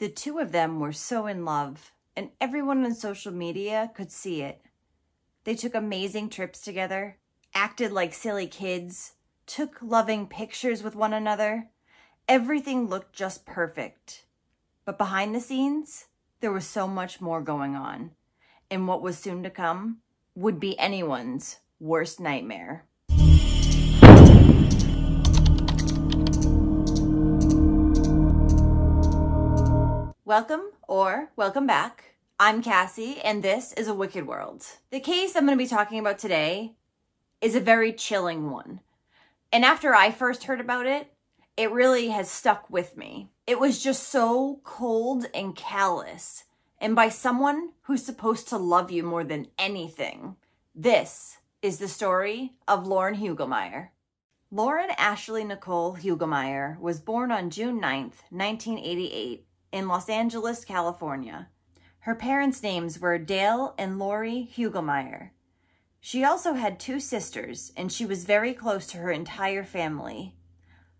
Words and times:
The 0.00 0.08
two 0.08 0.38
of 0.38 0.50
them 0.50 0.80
were 0.80 0.94
so 0.94 1.26
in 1.26 1.44
love, 1.44 1.92
and 2.16 2.30
everyone 2.40 2.86
on 2.86 2.94
social 2.94 3.32
media 3.32 3.92
could 3.94 4.10
see 4.10 4.40
it. 4.40 4.62
They 5.44 5.54
took 5.54 5.74
amazing 5.74 6.30
trips 6.30 6.62
together, 6.62 7.18
acted 7.52 7.92
like 7.92 8.14
silly 8.14 8.46
kids, 8.46 9.12
took 9.44 9.76
loving 9.82 10.26
pictures 10.26 10.82
with 10.82 10.94
one 10.96 11.12
another. 11.12 11.68
Everything 12.26 12.86
looked 12.86 13.12
just 13.14 13.44
perfect. 13.44 14.24
But 14.86 14.96
behind 14.96 15.34
the 15.34 15.40
scenes, 15.40 16.06
there 16.40 16.50
was 16.50 16.66
so 16.66 16.88
much 16.88 17.20
more 17.20 17.42
going 17.42 17.76
on. 17.76 18.12
And 18.70 18.88
what 18.88 19.02
was 19.02 19.18
soon 19.18 19.42
to 19.42 19.50
come 19.50 19.98
would 20.34 20.58
be 20.58 20.78
anyone's 20.78 21.58
worst 21.78 22.20
nightmare. 22.20 22.86
Welcome 30.30 30.70
or 30.86 31.32
welcome 31.34 31.66
back. 31.66 32.14
I'm 32.38 32.62
Cassie, 32.62 33.20
and 33.20 33.42
this 33.42 33.72
is 33.72 33.88
A 33.88 33.94
Wicked 33.94 34.28
World. 34.28 34.64
The 34.92 35.00
case 35.00 35.34
I'm 35.34 35.44
going 35.44 35.58
to 35.58 35.64
be 35.64 35.68
talking 35.68 35.98
about 35.98 36.20
today 36.20 36.76
is 37.40 37.56
a 37.56 37.60
very 37.60 37.92
chilling 37.92 38.48
one. 38.48 38.78
And 39.52 39.64
after 39.64 39.92
I 39.92 40.12
first 40.12 40.44
heard 40.44 40.60
about 40.60 40.86
it, 40.86 41.12
it 41.56 41.72
really 41.72 42.10
has 42.10 42.30
stuck 42.30 42.70
with 42.70 42.96
me. 42.96 43.30
It 43.48 43.58
was 43.58 43.82
just 43.82 44.04
so 44.04 44.60
cold 44.62 45.26
and 45.34 45.56
callous, 45.56 46.44
and 46.78 46.94
by 46.94 47.08
someone 47.08 47.70
who's 47.82 48.04
supposed 48.04 48.46
to 48.50 48.56
love 48.56 48.92
you 48.92 49.02
more 49.02 49.24
than 49.24 49.48
anything. 49.58 50.36
This 50.76 51.38
is 51.60 51.78
the 51.78 51.88
story 51.88 52.52
of 52.68 52.86
Lauren 52.86 53.16
Hugelmaier. 53.16 53.88
Lauren 54.52 54.90
Ashley 54.96 55.42
Nicole 55.42 55.96
Hugelmaier 55.96 56.78
was 56.78 57.00
born 57.00 57.32
on 57.32 57.50
June 57.50 57.80
9th, 57.80 58.22
1988 58.30 59.44
in 59.72 59.88
Los 59.88 60.08
Angeles, 60.08 60.64
California. 60.64 61.48
Her 62.00 62.14
parents' 62.14 62.62
names 62.62 62.98
were 62.98 63.18
Dale 63.18 63.74
and 63.76 63.98
Lori 63.98 64.48
Hugelmaier. 64.54 65.30
She 66.00 66.24
also 66.24 66.54
had 66.54 66.80
two 66.80 66.98
sisters, 66.98 67.72
and 67.76 67.92
she 67.92 68.06
was 68.06 68.24
very 68.24 68.54
close 68.54 68.86
to 68.88 68.98
her 68.98 69.10
entire 69.10 69.64
family. 69.64 70.34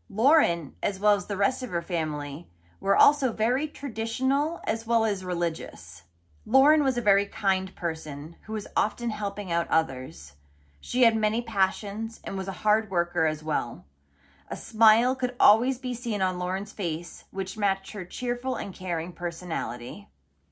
Lauren, 0.09 0.75
as 0.83 1.01
well 1.01 1.15
as 1.15 1.27
the 1.27 1.37
rest 1.37 1.63
of 1.63 1.71
her 1.71 1.83
family, 1.83 2.49
were 2.81 2.97
also 2.97 3.33
very 3.33 3.67
traditional 3.67 4.61
as 4.65 4.87
well 4.87 5.05
as 5.05 5.25
religious. 5.25 6.03
Lauren 6.45 6.83
was 6.83 6.99
a 6.99 7.03
very 7.03 7.27
kind 7.27 7.75
person 7.75 8.37
who 8.43 8.53
was 8.53 8.67
often 8.77 9.11
helping 9.11 9.53
out 9.53 9.69
others. 9.69 10.35
She 10.81 11.03
had 11.03 11.17
many 11.17 11.43
passions 11.43 12.21
and 12.25 12.37
was 12.37 12.49
a 12.49 12.53
hard 12.53 12.91
worker 12.91 13.27
as 13.27 13.43
well. 13.43 13.87
A 14.53 14.57
smile 14.57 15.15
could 15.15 15.37
always 15.39 15.79
be 15.79 15.95
seen 15.95 16.21
on 16.21 16.41
Lauren's 16.41 16.73
face, 16.73 17.25
which 17.31 17.57
matched 17.57 17.93
her 17.93 18.05
cheerful 18.05 18.57
and 18.57 18.75
caring 18.75 19.13
personality. 19.13 20.09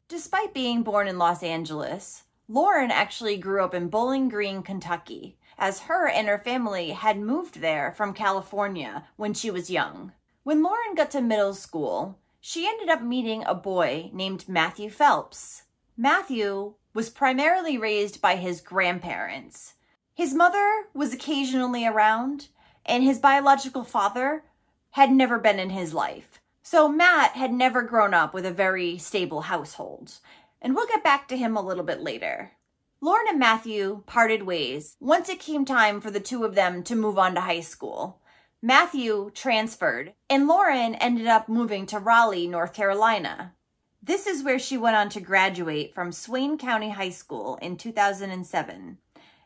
Despite 0.06 0.55
being 0.55 0.84
born 0.84 1.08
in 1.08 1.18
Los 1.18 1.42
Angeles, 1.42 2.22
Lauren 2.46 2.92
actually 2.92 3.36
grew 3.38 3.64
up 3.64 3.74
in 3.74 3.88
Bowling 3.88 4.28
Green, 4.28 4.62
Kentucky, 4.62 5.36
as 5.58 5.80
her 5.80 6.06
and 6.06 6.28
her 6.28 6.38
family 6.38 6.90
had 6.90 7.18
moved 7.18 7.60
there 7.60 7.92
from 7.96 8.14
California 8.14 9.08
when 9.16 9.34
she 9.34 9.50
was 9.50 9.68
young. 9.68 10.12
When 10.44 10.62
Lauren 10.62 10.94
got 10.94 11.10
to 11.10 11.20
middle 11.20 11.52
school, 11.52 12.20
she 12.40 12.68
ended 12.68 12.88
up 12.88 13.02
meeting 13.02 13.42
a 13.44 13.55
boy 13.55 14.10
named 14.12 14.48
Matthew 14.48 14.90
Phelps. 14.90 15.64
Matthew 15.96 16.74
was 16.94 17.10
primarily 17.10 17.77
raised 17.77 18.20
by 18.20 18.36
his 18.36 18.60
grandparents. 18.60 19.74
His 20.14 20.34
mother 20.34 20.86
was 20.94 21.12
occasionally 21.12 21.84
around, 21.84 22.48
and 22.89 23.05
his 23.05 23.19
biological 23.19 23.84
father 23.84 24.42
had 24.91 25.11
never 25.11 25.39
been 25.39 25.58
in 25.58 25.70
his 25.70 25.94
life. 25.94 26.41
So 26.62 26.89
Matt 26.89 27.33
had 27.33 27.53
never 27.53 27.83
grown 27.83 28.14
up 28.14 28.34
with 28.34 28.45
a 28.45 28.50
very 28.50 28.98
stable 28.98 29.42
household. 29.42 30.19
And 30.61 30.75
we'll 30.75 30.86
get 30.86 31.05
back 31.05 31.28
to 31.28 31.36
him 31.36 31.56
a 31.56 31.62
little 31.62 31.84
bit 31.84 32.00
later. 32.00 32.53
Lauren 33.00 33.27
and 33.28 33.39
Matthew 33.39 34.03
parted 34.06 34.42
ways 34.42 34.97
once 34.98 35.28
it 35.28 35.39
came 35.39 35.64
time 35.64 36.00
for 36.00 36.11
the 36.11 36.18
two 36.18 36.45
of 36.45 36.57
them 36.57 36.83
to 36.83 36.96
move 36.96 37.17
on 37.17 37.35
to 37.36 37.40
high 37.40 37.61
school. 37.61 38.20
Matthew 38.61 39.30
transferred, 39.35 40.14
and 40.29 40.48
Lauren 40.48 40.96
ended 40.96 41.29
up 41.29 41.48
moving 41.48 41.86
to 41.86 42.01
Raleigh, 42.01 42.48
North 42.48 42.73
Carolina. 42.74 43.55
This 44.02 44.27
is 44.27 44.42
where 44.42 44.58
she 44.58 44.77
went 44.77 44.96
on 44.96 45.11
to 45.11 45.20
graduate 45.20 45.95
from 45.95 46.11
Swain 46.11 46.58
County 46.58 46.91
High 46.91 47.11
School 47.11 47.57
in 47.62 47.77
2007 47.77 48.98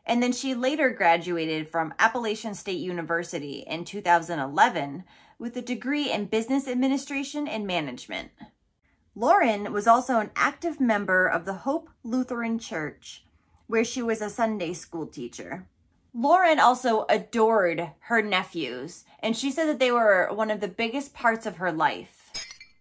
and 0.05 0.21
then 0.21 0.31
she 0.31 0.53
later 0.53 0.89
graduated 0.89 1.67
from 1.67 1.93
Appalachian 1.97 2.53
State 2.53 2.79
University 2.79 3.63
in 3.67 3.85
2011 3.85 5.03
with 5.39 5.55
a 5.57 5.61
degree 5.61 6.11
in 6.11 6.25
business 6.25 6.67
administration 6.67 7.47
and 7.47 7.65
management. 7.65 8.31
Lauren 9.15 9.71
was 9.71 9.87
also 9.87 10.19
an 10.19 10.31
active 10.35 10.79
member 10.79 11.27
of 11.27 11.45
the 11.45 11.53
Hope 11.53 11.89
Lutheran 12.03 12.57
Church, 12.57 13.25
where 13.67 13.85
she 13.85 14.01
was 14.01 14.21
a 14.21 14.29
Sunday 14.29 14.73
school 14.73 15.05
teacher. 15.05 15.67
Lauren 16.13 16.59
also 16.59 17.05
adored 17.09 17.91
her 18.01 18.21
nephews, 18.21 19.03
and 19.19 19.37
she 19.37 19.51
said 19.51 19.67
that 19.67 19.79
they 19.79 19.91
were 19.91 20.29
one 20.31 20.51
of 20.51 20.59
the 20.59 20.67
biggest 20.67 21.13
parts 21.13 21.45
of 21.45 21.57
her 21.57 21.71
life. 21.71 22.31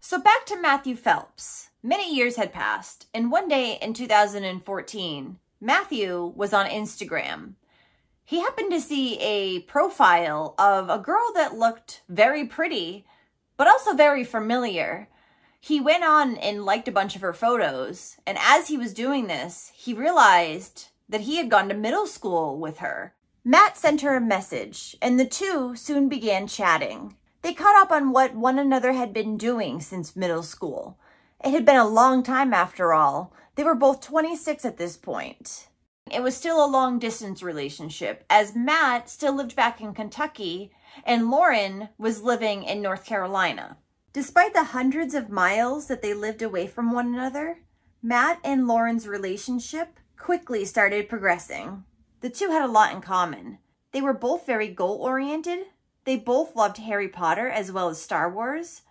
So 0.00 0.20
back 0.20 0.44
to 0.46 0.60
Matthew 0.60 0.96
Phelps. 0.96 1.68
Many 1.82 2.14
years 2.14 2.36
had 2.36 2.52
passed, 2.52 3.06
and 3.14 3.30
one 3.30 3.48
day 3.48 3.78
in 3.80 3.94
2014, 3.94 5.38
Matthew 5.64 6.32
was 6.34 6.52
on 6.52 6.66
Instagram. 6.66 7.52
He 8.24 8.40
happened 8.40 8.72
to 8.72 8.80
see 8.80 9.16
a 9.20 9.60
profile 9.60 10.56
of 10.58 10.90
a 10.90 10.98
girl 10.98 11.32
that 11.36 11.56
looked 11.56 12.02
very 12.08 12.44
pretty, 12.44 13.06
but 13.56 13.68
also 13.68 13.94
very 13.94 14.24
familiar. 14.24 15.08
He 15.60 15.80
went 15.80 16.02
on 16.02 16.36
and 16.38 16.64
liked 16.64 16.88
a 16.88 16.92
bunch 16.92 17.14
of 17.14 17.22
her 17.22 17.32
photos, 17.32 18.16
and 18.26 18.38
as 18.40 18.66
he 18.66 18.76
was 18.76 18.92
doing 18.92 19.28
this, 19.28 19.70
he 19.76 19.94
realized 19.94 20.88
that 21.08 21.20
he 21.20 21.36
had 21.36 21.48
gone 21.48 21.68
to 21.68 21.76
middle 21.76 22.08
school 22.08 22.58
with 22.58 22.78
her. 22.78 23.14
Matt 23.44 23.76
sent 23.76 24.00
her 24.00 24.16
a 24.16 24.20
message, 24.20 24.96
and 25.00 25.20
the 25.20 25.24
two 25.24 25.76
soon 25.76 26.08
began 26.08 26.48
chatting. 26.48 27.14
They 27.42 27.54
caught 27.54 27.80
up 27.80 27.92
on 27.92 28.10
what 28.10 28.34
one 28.34 28.58
another 28.58 28.94
had 28.94 29.12
been 29.12 29.36
doing 29.36 29.80
since 29.80 30.16
middle 30.16 30.42
school. 30.42 30.98
It 31.44 31.52
had 31.52 31.64
been 31.64 31.76
a 31.76 31.86
long 31.86 32.24
time 32.24 32.52
after 32.52 32.92
all, 32.92 33.32
they 33.54 33.64
were 33.64 33.74
both 33.74 34.00
26 34.00 34.64
at 34.64 34.76
this 34.76 34.96
point. 34.96 35.68
It 36.10 36.22
was 36.22 36.36
still 36.36 36.64
a 36.64 36.66
long 36.66 36.98
distance 36.98 37.42
relationship 37.42 38.24
as 38.28 38.56
Matt 38.56 39.08
still 39.08 39.34
lived 39.34 39.54
back 39.54 39.80
in 39.80 39.94
Kentucky 39.94 40.72
and 41.04 41.30
Lauren 41.30 41.88
was 41.98 42.22
living 42.22 42.64
in 42.64 42.82
North 42.82 43.04
Carolina. 43.04 43.78
Despite 44.12 44.52
the 44.52 44.64
hundreds 44.64 45.14
of 45.14 45.30
miles 45.30 45.86
that 45.86 46.02
they 46.02 46.12
lived 46.12 46.42
away 46.42 46.66
from 46.66 46.92
one 46.92 47.06
another, 47.06 47.60
Matt 48.02 48.40
and 48.44 48.66
Lauren's 48.66 49.08
relationship 49.08 49.98
quickly 50.18 50.64
started 50.64 51.08
progressing. 51.08 51.84
The 52.20 52.30
two 52.30 52.50
had 52.50 52.62
a 52.62 52.72
lot 52.72 52.92
in 52.92 53.00
common. 53.00 53.58
They 53.92 54.00
were 54.00 54.12
both 54.12 54.46
very 54.46 54.68
goal 54.68 54.96
oriented. 54.96 55.66
They 56.04 56.16
both 56.16 56.56
loved 56.56 56.78
Harry 56.78 57.08
Potter 57.08 57.48
as 57.48 57.72
well 57.72 57.88
as 57.88 58.02
Star 58.02 58.30
Wars. 58.30 58.82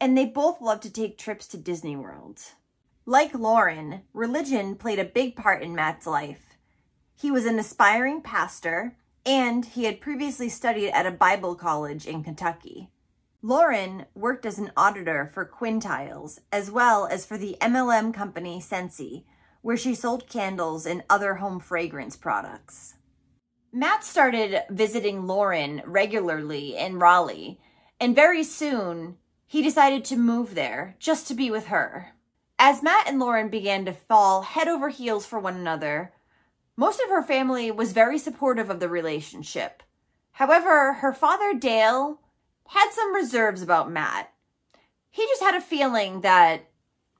And 0.00 0.16
they 0.16 0.26
both 0.26 0.60
loved 0.60 0.82
to 0.84 0.90
take 0.90 1.18
trips 1.18 1.46
to 1.48 1.56
Disney 1.56 1.94
World. 1.94 2.40
Like 3.06 3.34
Lauren, 3.34 4.00
religion 4.14 4.76
played 4.76 4.98
a 4.98 5.04
big 5.04 5.36
part 5.36 5.62
in 5.62 5.74
Matt's 5.74 6.06
life. 6.06 6.56
He 7.14 7.30
was 7.30 7.44
an 7.44 7.58
aspiring 7.58 8.22
pastor, 8.22 8.96
and 9.26 9.62
he 9.66 9.84
had 9.84 10.00
previously 10.00 10.48
studied 10.48 10.90
at 10.90 11.04
a 11.04 11.10
Bible 11.10 11.54
college 11.54 12.06
in 12.06 12.24
Kentucky. 12.24 12.88
Lauren 13.42 14.06
worked 14.14 14.46
as 14.46 14.58
an 14.58 14.72
auditor 14.74 15.30
for 15.34 15.44
Quintiles, 15.44 16.38
as 16.50 16.70
well 16.70 17.06
as 17.06 17.26
for 17.26 17.36
the 17.36 17.58
MLM 17.60 18.14
company 18.14 18.58
Scentsy, 18.58 19.24
where 19.60 19.76
she 19.76 19.94
sold 19.94 20.26
candles 20.26 20.86
and 20.86 21.04
other 21.10 21.34
home 21.34 21.60
fragrance 21.60 22.16
products. 22.16 22.94
Matt 23.70 24.02
started 24.02 24.62
visiting 24.70 25.26
Lauren 25.26 25.82
regularly 25.84 26.74
in 26.74 26.98
Raleigh, 26.98 27.60
and 28.00 28.16
very 28.16 28.44
soon 28.44 29.18
he 29.46 29.62
decided 29.62 30.06
to 30.06 30.16
move 30.16 30.54
there 30.54 30.96
just 30.98 31.28
to 31.28 31.34
be 31.34 31.50
with 31.50 31.66
her. 31.66 32.13
As 32.58 32.82
Matt 32.82 33.08
and 33.08 33.18
Lauren 33.18 33.48
began 33.48 33.84
to 33.84 33.92
fall 33.92 34.42
head 34.42 34.68
over 34.68 34.88
heels 34.88 35.26
for 35.26 35.38
one 35.38 35.56
another, 35.56 36.12
most 36.76 37.00
of 37.00 37.10
her 37.10 37.22
family 37.22 37.70
was 37.70 37.92
very 37.92 38.18
supportive 38.18 38.70
of 38.70 38.80
the 38.80 38.88
relationship. 38.88 39.82
However, 40.32 40.94
her 40.94 41.12
father, 41.12 41.54
Dale, 41.54 42.20
had 42.68 42.90
some 42.90 43.14
reserves 43.14 43.60
about 43.60 43.90
Matt. 43.90 44.32
He 45.10 45.26
just 45.26 45.42
had 45.42 45.54
a 45.54 45.60
feeling 45.60 46.22
that 46.22 46.68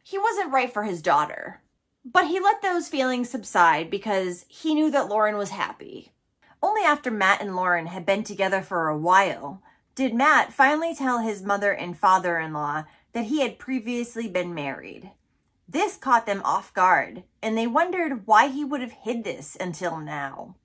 he 0.02 0.19
wasn't 0.19 0.52
right 0.52 0.72
for 0.72 0.84
his 0.84 1.02
daughter. 1.02 1.60
But 2.04 2.26
he 2.26 2.38
let 2.38 2.60
those 2.60 2.88
feelings 2.88 3.31
subside 3.31 3.90
because 3.90 4.44
he 4.48 4.75
knew 4.75 4.90
that 4.90 5.08
Lauren 5.08 5.36
was 5.36 5.50
happy. 5.50 6.12
Only 6.62 6.82
after 6.82 7.10
Matt 7.10 7.40
and 7.40 7.56
Lauren 7.56 7.86
had 7.86 8.06
been 8.06 8.25
together 8.25 8.62
for 8.62 8.88
a 8.88 8.98
while 8.98 9.62
did 9.94 10.14
Matt 10.14 10.52
finally 10.52 10.94
tell 10.94 11.20
his 11.20 11.42
mother 11.42 11.72
and 11.72 11.96
father 11.96 12.38
in 12.38 12.52
law 12.52 12.84
that 13.12 13.26
he 13.26 13.40
had 13.40 13.58
previously 13.58 14.28
been 14.28 14.54
married. 14.54 15.10
This 15.69 15.96
caught 15.96 16.26
them 16.26 16.43
off 16.44 16.75
guard, 16.75 17.25
and 17.43 17.56
they 17.56 17.66
wondered 17.66 18.26
why 18.26 18.49
he 18.49 18.64
would 18.64 18.81
have 18.81 18.93
hid 18.93 19.25
this 19.25 19.56
until 19.58 19.99
now. 19.99 20.56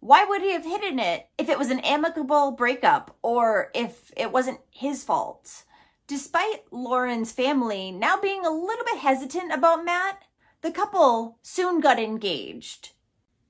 Why 0.00 0.24
would 0.24 0.42
he 0.42 0.52
have 0.52 0.64
hidden 0.64 0.98
it 0.98 1.28
if 1.36 1.48
it 1.48 1.58
was 1.58 1.70
an 1.70 1.80
amicable 1.80 2.52
breakup 2.52 3.16
or 3.20 3.70
if 3.74 4.12
it 4.16 4.32
wasn't 4.32 4.60
his 4.70 5.04
fault? 5.04 5.64
Despite 6.06 6.72
Lauren's 6.72 7.32
family 7.32 7.90
now 7.90 8.16
being 8.18 8.46
a 8.46 8.50
little 8.50 8.84
bit 8.84 8.98
hesitant 8.98 9.52
about 9.52 9.84
Matt, 9.84 10.22
the 10.62 10.70
couple 10.70 11.38
soon 11.42 11.80
got 11.80 11.98
engaged. 11.98 12.92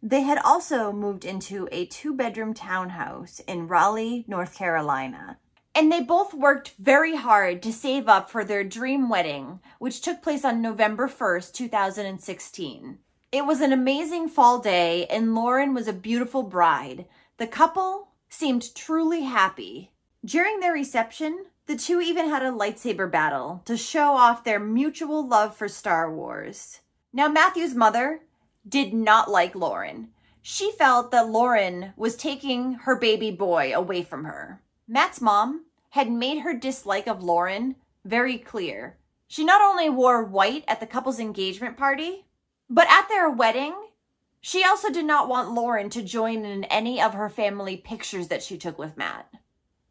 They 0.02 0.22
had 0.22 0.38
also 0.38 0.92
moved 0.92 1.24
into 1.24 1.68
a 1.70 1.86
two 1.86 2.14
bedroom 2.14 2.54
townhouse 2.54 3.40
in 3.40 3.68
Raleigh, 3.68 4.24
North 4.26 4.54
Carolina. 4.54 5.38
And 5.78 5.92
they 5.92 6.00
both 6.00 6.34
worked 6.34 6.74
very 6.80 7.14
hard 7.14 7.62
to 7.62 7.72
save 7.72 8.08
up 8.08 8.28
for 8.28 8.42
their 8.42 8.64
dream 8.64 9.08
wedding, 9.08 9.60
which 9.78 10.00
took 10.00 10.22
place 10.22 10.44
on 10.44 10.60
November 10.60 11.06
1st, 11.06 11.52
2016. 11.52 12.98
It 13.30 13.46
was 13.46 13.60
an 13.60 13.72
amazing 13.72 14.28
fall 14.28 14.58
day, 14.58 15.06
and 15.06 15.36
Lauren 15.36 15.74
was 15.74 15.86
a 15.86 15.92
beautiful 15.92 16.42
bride. 16.42 17.06
The 17.36 17.46
couple 17.46 18.08
seemed 18.28 18.74
truly 18.74 19.22
happy. 19.22 19.92
During 20.24 20.58
their 20.58 20.72
reception, 20.72 21.46
the 21.66 21.76
two 21.76 22.00
even 22.00 22.28
had 22.28 22.42
a 22.42 22.50
lightsaber 22.50 23.08
battle 23.08 23.62
to 23.64 23.76
show 23.76 24.16
off 24.16 24.42
their 24.42 24.58
mutual 24.58 25.28
love 25.28 25.54
for 25.54 25.68
Star 25.68 26.12
Wars. 26.12 26.80
Now, 27.12 27.28
Matthew's 27.28 27.76
mother 27.76 28.22
did 28.68 28.92
not 28.92 29.30
like 29.30 29.54
Lauren. 29.54 30.08
She 30.42 30.72
felt 30.72 31.12
that 31.12 31.28
Lauren 31.28 31.92
was 31.96 32.16
taking 32.16 32.72
her 32.72 32.96
baby 32.96 33.30
boy 33.30 33.72
away 33.72 34.02
from 34.02 34.24
her. 34.24 34.60
Matt's 34.90 35.20
mom 35.20 35.66
had 35.90 36.10
made 36.10 36.40
her 36.40 36.54
dislike 36.54 37.06
of 37.06 37.22
Lauren 37.22 37.76
very 38.04 38.38
clear. 38.38 38.98
She 39.26 39.44
not 39.44 39.60
only 39.60 39.90
wore 39.90 40.24
white 40.24 40.64
at 40.68 40.80
the 40.80 40.86
couple's 40.86 41.20
engagement 41.20 41.76
party, 41.76 42.26
but 42.70 42.88
at 42.88 43.08
their 43.08 43.30
wedding, 43.30 43.74
she 44.40 44.64
also 44.64 44.90
did 44.90 45.04
not 45.04 45.28
want 45.28 45.52
Lauren 45.52 45.90
to 45.90 46.02
join 46.02 46.44
in 46.44 46.64
any 46.64 47.00
of 47.00 47.14
her 47.14 47.28
family 47.28 47.76
pictures 47.76 48.28
that 48.28 48.42
she 48.42 48.56
took 48.56 48.78
with 48.78 48.96
Matt. 48.96 49.28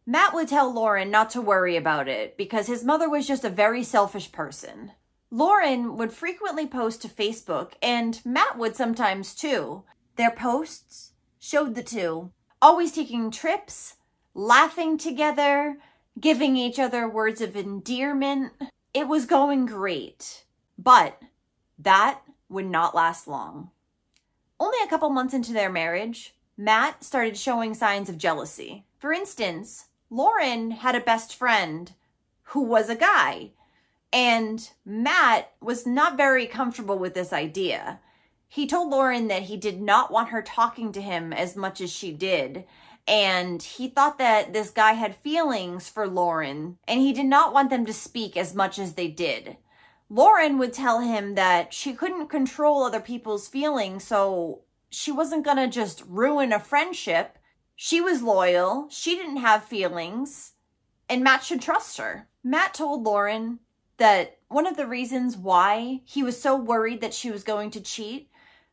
Matt 0.05 0.33
would 0.33 0.47
tell 0.47 0.73
Lauren 0.73 1.11
not 1.11 1.29
to 1.31 1.41
worry 1.41 1.75
about 1.75 2.07
it 2.07 2.37
because 2.37 2.67
his 2.67 2.83
mother 2.83 3.09
was 3.09 3.27
just 3.27 3.43
a 3.43 3.49
very 3.49 3.83
selfish 3.83 4.31
person. 4.31 4.91
Lauren 5.29 5.97
would 5.97 6.13
frequently 6.13 6.65
post 6.65 7.01
to 7.01 7.09
Facebook, 7.09 7.73
and 7.81 8.21
Matt 8.23 8.57
would 8.57 8.75
sometimes 8.75 9.35
too. 9.35 9.83
Their 10.15 10.31
posts 10.31 11.11
showed 11.39 11.75
the 11.75 11.83
two 11.83 12.31
always 12.61 12.93
taking 12.93 13.29
trips, 13.29 13.96
laughing 14.37 14.99
together, 14.99 15.77
giving 16.19 16.55
each 16.55 16.79
other 16.79 17.09
words 17.09 17.41
of 17.41 17.55
endearment. 17.55 18.53
It 18.93 19.07
was 19.07 19.25
going 19.25 19.65
great. 19.65 20.45
But 20.77 21.21
that 21.79 22.21
would 22.47 22.67
not 22.67 22.95
last 22.95 23.27
long. 23.27 23.71
Only 24.59 24.77
a 24.83 24.89
couple 24.89 25.09
months 25.09 25.33
into 25.33 25.53
their 25.53 25.71
marriage, 25.71 26.35
Matt 26.55 27.03
started 27.03 27.35
showing 27.35 27.73
signs 27.73 28.09
of 28.09 28.17
jealousy. 28.17 28.85
For 28.99 29.11
instance, 29.11 29.87
Lauren 30.09 30.71
had 30.71 30.95
a 30.95 31.01
best 31.01 31.35
friend 31.35 31.91
who 32.43 32.61
was 32.61 32.89
a 32.89 32.95
guy 32.95 33.51
and 34.13 34.69
Matt 34.85 35.51
was 35.61 35.85
not 35.85 36.15
very 36.15 36.47
comfortable 36.47 36.97
with 36.97 37.13
this 37.13 37.33
idea. 37.33 37.99
He 38.47 38.65
told 38.65 38.89
Lauren 38.89 39.27
that 39.27 39.43
he 39.43 39.57
did 39.57 39.81
not 39.81 40.11
want 40.11 40.29
her 40.29 40.41
talking 40.41 40.91
to 40.93 41.01
him 41.01 41.33
as 41.33 41.55
much 41.55 41.81
as 41.81 41.91
she 41.91 42.13
did. 42.13 42.65
And 43.07 43.63
he 43.63 43.87
thought 43.87 44.17
that 44.17 44.51
this 44.51 44.69
guy 44.69 44.93
had 44.93 45.15
feelings 45.15 45.87
for 45.87 46.07
Lauren, 46.07 46.77
and 46.87 46.99
he 46.99 47.13
did 47.13 47.25
not 47.25 47.53
want 47.53 47.69
them 47.69 47.85
to 47.85 47.93
speak 47.93 48.35
as 48.35 48.53
much 48.53 48.77
as 48.77 48.93
they 48.93 49.07
did. 49.07 49.57
Lauren 50.09 50.57
would 50.57 50.73
tell 50.73 50.99
him 50.99 51.35
that 51.35 51.73
she 51.73 51.93
couldn't 51.93 52.27
control 52.27 52.83
other 52.83 52.99
people's 52.99 53.47
feelings, 53.47 54.03
so 54.03 54.61
she 54.89 55.11
wasn't 55.11 55.45
gonna 55.45 55.67
just 55.67 56.03
ruin 56.05 56.51
a 56.51 56.59
friendship. 56.59 57.37
She 57.75 58.01
was 58.01 58.21
loyal, 58.21 58.87
she 58.89 59.15
didn't 59.15 59.37
have 59.37 59.63
feelings, 59.63 60.53
and 61.09 61.23
Matt 61.23 61.43
should 61.43 61.61
trust 61.61 61.97
her. 61.97 62.27
Matt 62.43 62.73
told 62.73 63.03
Lauren 63.03 63.59
that 63.97 64.37
one 64.47 64.67
of 64.67 64.77
the 64.77 64.87
reasons 64.87 65.35
why 65.35 66.01
he 66.05 66.23
was 66.23 66.41
so 66.41 66.55
worried 66.55 67.01
that 67.01 67.13
she 67.13 67.31
was 67.31 67.43
going 67.43 67.71
to 67.71 67.81
cheat 67.81 68.29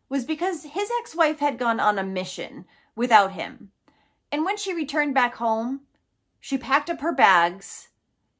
was 0.08 0.25
because 0.25 0.64
his 0.64 0.90
ex 1.00 1.14
wife 1.14 1.38
had 1.38 1.58
gone 1.58 1.80
on 1.80 1.98
a 1.98 2.04
mission 2.04 2.64
without 2.94 3.32
him. 3.32 3.70
And 4.34 4.44
when 4.44 4.56
she 4.56 4.75
returned 4.75 5.14
back 5.14 5.36
home, 5.36 5.82
she 6.40 6.58
packed 6.58 6.90
up 6.90 7.00
her 7.02 7.12
bags 7.14 7.90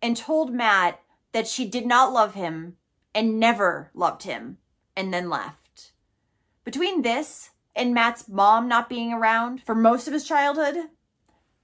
and 0.02 0.17
told 0.17 0.52
Matt 0.52 1.00
that 1.31 1.46
she 1.46 1.69
did 1.69 1.87
not 1.87 2.12
love 2.12 2.35
him 2.35 2.79
and 3.14 3.38
never 3.38 3.93
loved 3.94 4.25
him, 4.25 4.58
and 4.96 5.14
then 5.14 5.31
left. 5.31 5.93
Between 6.64 7.02
this 7.02 7.50
and 7.76 7.94
Matt's 7.94 8.26
mom 8.26 8.67
not 8.67 8.88
being 8.88 9.12
around 9.12 9.62
for 9.62 9.76
most 9.76 10.08
of 10.08 10.12
his 10.12 10.26
childhood, 10.26 10.75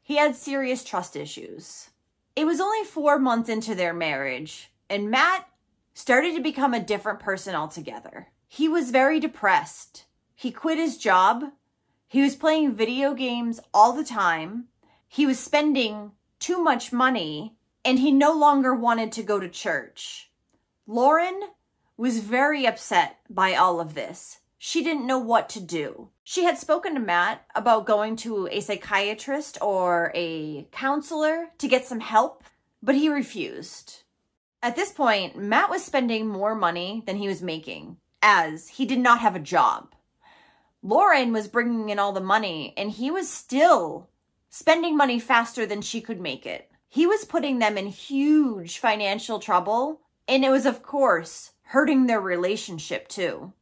he 0.00 0.14
had 0.14 0.36
serious 0.36 0.84
trust 0.84 1.16
issues. 1.16 1.90
It 2.36 2.44
was 2.44 2.60
only 2.60 2.84
four 2.84 3.18
months 3.18 3.48
into 3.48 3.74
their 3.74 3.92
marriage 3.92 4.70
and 4.88 5.10
Matt 5.10 5.48
started 5.92 6.36
to 6.36 6.40
become 6.40 6.72
a 6.72 6.78
different 6.78 7.18
person 7.18 7.56
altogether. 7.56 8.28
He 8.46 8.68
was 8.68 8.92
very 8.92 9.18
depressed. 9.18 10.04
He 10.36 10.52
quit 10.52 10.78
his 10.78 10.98
job. 10.98 11.46
He 12.10 12.22
was 12.22 12.34
playing 12.34 12.74
video 12.74 13.14
games 13.14 13.60
all 13.72 13.92
the 13.92 14.02
time. 14.02 14.64
He 15.06 15.26
was 15.26 15.38
spending 15.38 16.10
too 16.40 16.60
much 16.60 16.92
money 16.92 17.54
and 17.84 18.00
he 18.00 18.10
no 18.10 18.32
longer 18.32 18.74
wanted 18.74 19.12
to 19.12 19.22
go 19.22 19.38
to 19.38 19.48
church. 19.48 20.28
Lauren 20.88 21.40
was 21.96 22.18
very 22.18 22.66
upset 22.66 23.18
by 23.30 23.54
all 23.54 23.78
of 23.78 23.94
this. 23.94 24.40
She 24.58 24.82
didn't 24.82 25.06
know 25.06 25.20
what 25.20 25.48
to 25.50 25.60
do. 25.60 26.08
She 26.24 26.42
had 26.42 26.58
spoken 26.58 26.94
to 26.94 27.00
Matt 27.00 27.44
about 27.54 27.86
going 27.86 28.16
to 28.16 28.48
a 28.50 28.60
psychiatrist 28.60 29.58
or 29.62 30.10
a 30.12 30.66
counselor 30.72 31.50
to 31.58 31.68
get 31.68 31.86
some 31.86 32.00
help, 32.00 32.42
but 32.82 32.96
he 32.96 33.08
refused. 33.08 34.02
At 34.64 34.74
this 34.74 34.90
point, 34.90 35.36
Matt 35.36 35.70
was 35.70 35.84
spending 35.84 36.26
more 36.26 36.56
money 36.56 37.04
than 37.06 37.18
he 37.18 37.28
was 37.28 37.40
making, 37.40 37.98
as 38.20 38.66
he 38.66 38.84
did 38.84 38.98
not 38.98 39.20
have 39.20 39.36
a 39.36 39.38
job. 39.38 39.94
Lauren 40.82 41.32
was 41.32 41.48
bringing 41.48 41.90
in 41.90 41.98
all 41.98 42.12
the 42.12 42.20
money, 42.20 42.74
and 42.76 42.90
he 42.90 43.10
was 43.10 43.28
still 43.28 44.08
spending 44.48 44.96
money 44.96 45.18
faster 45.18 45.66
than 45.66 45.82
she 45.82 46.00
could 46.00 46.20
make 46.20 46.46
it. 46.46 46.70
He 46.88 47.06
was 47.06 47.24
putting 47.24 47.58
them 47.58 47.78
in 47.78 47.86
huge 47.86 48.78
financial 48.78 49.38
trouble, 49.38 50.00
and 50.26 50.44
it 50.44 50.50
was, 50.50 50.66
of 50.66 50.82
course, 50.82 51.52
hurting 51.62 52.06
their 52.06 52.20
relationship 52.20 53.08
too. 53.08 53.52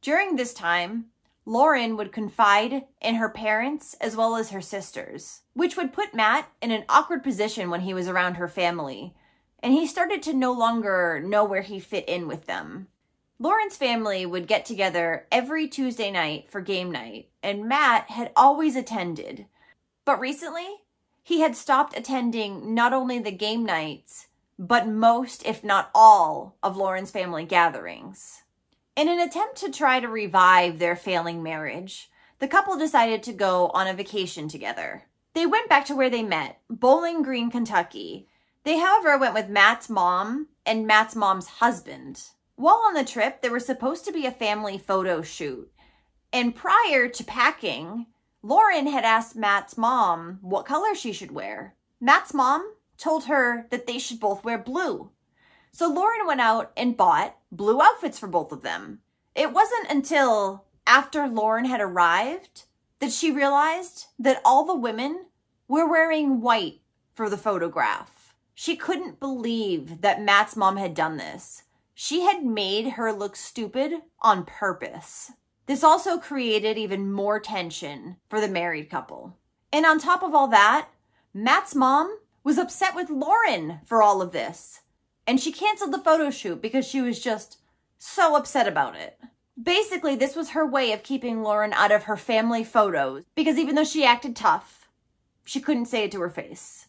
During 0.00 0.36
this 0.36 0.54
time, 0.54 1.06
Lauren 1.44 1.96
would 1.96 2.12
confide 2.12 2.84
in 3.00 3.16
her 3.16 3.28
parents 3.28 3.94
as 4.00 4.16
well 4.16 4.36
as 4.36 4.50
her 4.50 4.60
sisters, 4.60 5.42
which 5.54 5.76
would 5.76 5.92
put 5.92 6.14
Matt 6.14 6.48
in 6.62 6.70
an 6.70 6.84
awkward 6.88 7.22
position 7.22 7.68
when 7.68 7.80
he 7.80 7.92
was 7.92 8.08
around 8.08 8.34
her 8.34 8.48
family 8.48 9.14
and 9.62 9.72
he 9.72 9.86
started 9.86 10.22
to 10.22 10.32
no 10.32 10.52
longer 10.52 11.20
know 11.24 11.44
where 11.44 11.62
he 11.62 11.78
fit 11.78 12.08
in 12.08 12.26
with 12.26 12.46
them. 12.46 12.88
Lauren's 13.42 13.74
family 13.74 14.26
would 14.26 14.46
get 14.46 14.66
together 14.66 15.26
every 15.32 15.66
Tuesday 15.66 16.10
night 16.10 16.50
for 16.50 16.60
game 16.60 16.92
night, 16.92 17.30
and 17.42 17.66
Matt 17.66 18.10
had 18.10 18.30
always 18.36 18.76
attended. 18.76 19.46
But 20.04 20.20
recently, 20.20 20.66
he 21.22 21.40
had 21.40 21.56
stopped 21.56 21.96
attending 21.96 22.74
not 22.74 22.92
only 22.92 23.18
the 23.18 23.30
game 23.30 23.64
nights, 23.64 24.26
but 24.58 24.86
most, 24.86 25.46
if 25.46 25.64
not 25.64 25.90
all, 25.94 26.58
of 26.62 26.76
Lauren's 26.76 27.10
family 27.10 27.46
gatherings. 27.46 28.42
In 28.94 29.08
an 29.08 29.18
attempt 29.18 29.56
to 29.56 29.70
try 29.70 30.00
to 30.00 30.08
revive 30.08 30.78
their 30.78 30.94
failing 30.94 31.42
marriage, 31.42 32.10
the 32.40 32.48
couple 32.48 32.76
decided 32.76 33.22
to 33.22 33.32
go 33.32 33.68
on 33.68 33.86
a 33.86 33.94
vacation 33.94 34.48
together. 34.48 35.04
They 35.32 35.46
went 35.46 35.70
back 35.70 35.86
to 35.86 35.96
where 35.96 36.10
they 36.10 36.22
met, 36.22 36.60
Bowling 36.68 37.22
Green, 37.22 37.50
Kentucky, 37.50 38.28
they, 38.64 38.78
however, 38.78 39.16
went 39.16 39.32
with 39.32 39.48
Matt's 39.48 39.88
mom 39.88 40.48
and 40.66 40.86
Matt's 40.86 41.16
mom's 41.16 41.46
husband. 41.46 42.22
While 42.60 42.82
on 42.86 42.92
the 42.92 43.04
trip, 43.04 43.40
there 43.40 43.52
was 43.52 43.64
supposed 43.64 44.04
to 44.04 44.12
be 44.12 44.26
a 44.26 44.30
family 44.30 44.76
photo 44.76 45.22
shoot. 45.22 45.72
And 46.30 46.54
prior 46.54 47.08
to 47.08 47.24
packing, 47.24 48.04
Lauren 48.42 48.86
had 48.86 49.02
asked 49.02 49.34
Matt's 49.34 49.78
mom 49.78 50.40
what 50.42 50.66
color 50.66 50.94
she 50.94 51.14
should 51.14 51.30
wear. 51.30 51.74
Matt's 52.02 52.34
mom 52.34 52.74
told 52.98 53.24
her 53.24 53.66
that 53.70 53.86
they 53.86 53.98
should 53.98 54.20
both 54.20 54.44
wear 54.44 54.58
blue. 54.58 55.10
So 55.72 55.88
Lauren 55.88 56.26
went 56.26 56.42
out 56.42 56.70
and 56.76 56.98
bought 56.98 57.34
blue 57.50 57.80
outfits 57.80 58.18
for 58.18 58.26
both 58.26 58.52
of 58.52 58.60
them. 58.60 59.00
It 59.34 59.54
wasn't 59.54 59.88
until 59.88 60.66
after 60.86 61.26
Lauren 61.26 61.64
had 61.64 61.80
arrived 61.80 62.64
that 62.98 63.10
she 63.10 63.32
realized 63.32 64.04
that 64.18 64.42
all 64.44 64.66
the 64.66 64.74
women 64.74 65.24
were 65.66 65.88
wearing 65.88 66.42
white 66.42 66.82
for 67.14 67.30
the 67.30 67.38
photograph. 67.38 68.34
She 68.54 68.76
couldn't 68.76 69.18
believe 69.18 70.02
that 70.02 70.20
Matt's 70.20 70.56
mom 70.56 70.76
had 70.76 70.92
done 70.92 71.16
this. 71.16 71.62
She 72.02 72.22
had 72.22 72.42
made 72.42 72.92
her 72.92 73.12
look 73.12 73.36
stupid 73.36 73.92
on 74.20 74.46
purpose. 74.46 75.32
This 75.66 75.84
also 75.84 76.16
created 76.16 76.78
even 76.78 77.12
more 77.12 77.38
tension 77.38 78.16
for 78.30 78.40
the 78.40 78.48
married 78.48 78.88
couple. 78.88 79.36
And 79.70 79.84
on 79.84 79.98
top 79.98 80.22
of 80.22 80.34
all 80.34 80.48
that, 80.48 80.88
Matt's 81.34 81.74
mom 81.74 82.18
was 82.42 82.56
upset 82.56 82.94
with 82.94 83.10
Lauren 83.10 83.80
for 83.84 84.02
all 84.02 84.22
of 84.22 84.32
this. 84.32 84.80
And 85.26 85.38
she 85.38 85.52
canceled 85.52 85.92
the 85.92 85.98
photo 85.98 86.30
shoot 86.30 86.62
because 86.62 86.86
she 86.86 87.02
was 87.02 87.20
just 87.20 87.58
so 87.98 88.34
upset 88.34 88.66
about 88.66 88.96
it. 88.96 89.20
Basically, 89.62 90.16
this 90.16 90.34
was 90.34 90.50
her 90.50 90.66
way 90.66 90.92
of 90.92 91.02
keeping 91.02 91.42
Lauren 91.42 91.74
out 91.74 91.92
of 91.92 92.04
her 92.04 92.16
family 92.16 92.64
photos 92.64 93.24
because 93.34 93.58
even 93.58 93.74
though 93.74 93.84
she 93.84 94.06
acted 94.06 94.34
tough, 94.34 94.88
she 95.44 95.60
couldn't 95.60 95.84
say 95.84 96.04
it 96.04 96.12
to 96.12 96.20
her 96.22 96.30
face. 96.30 96.88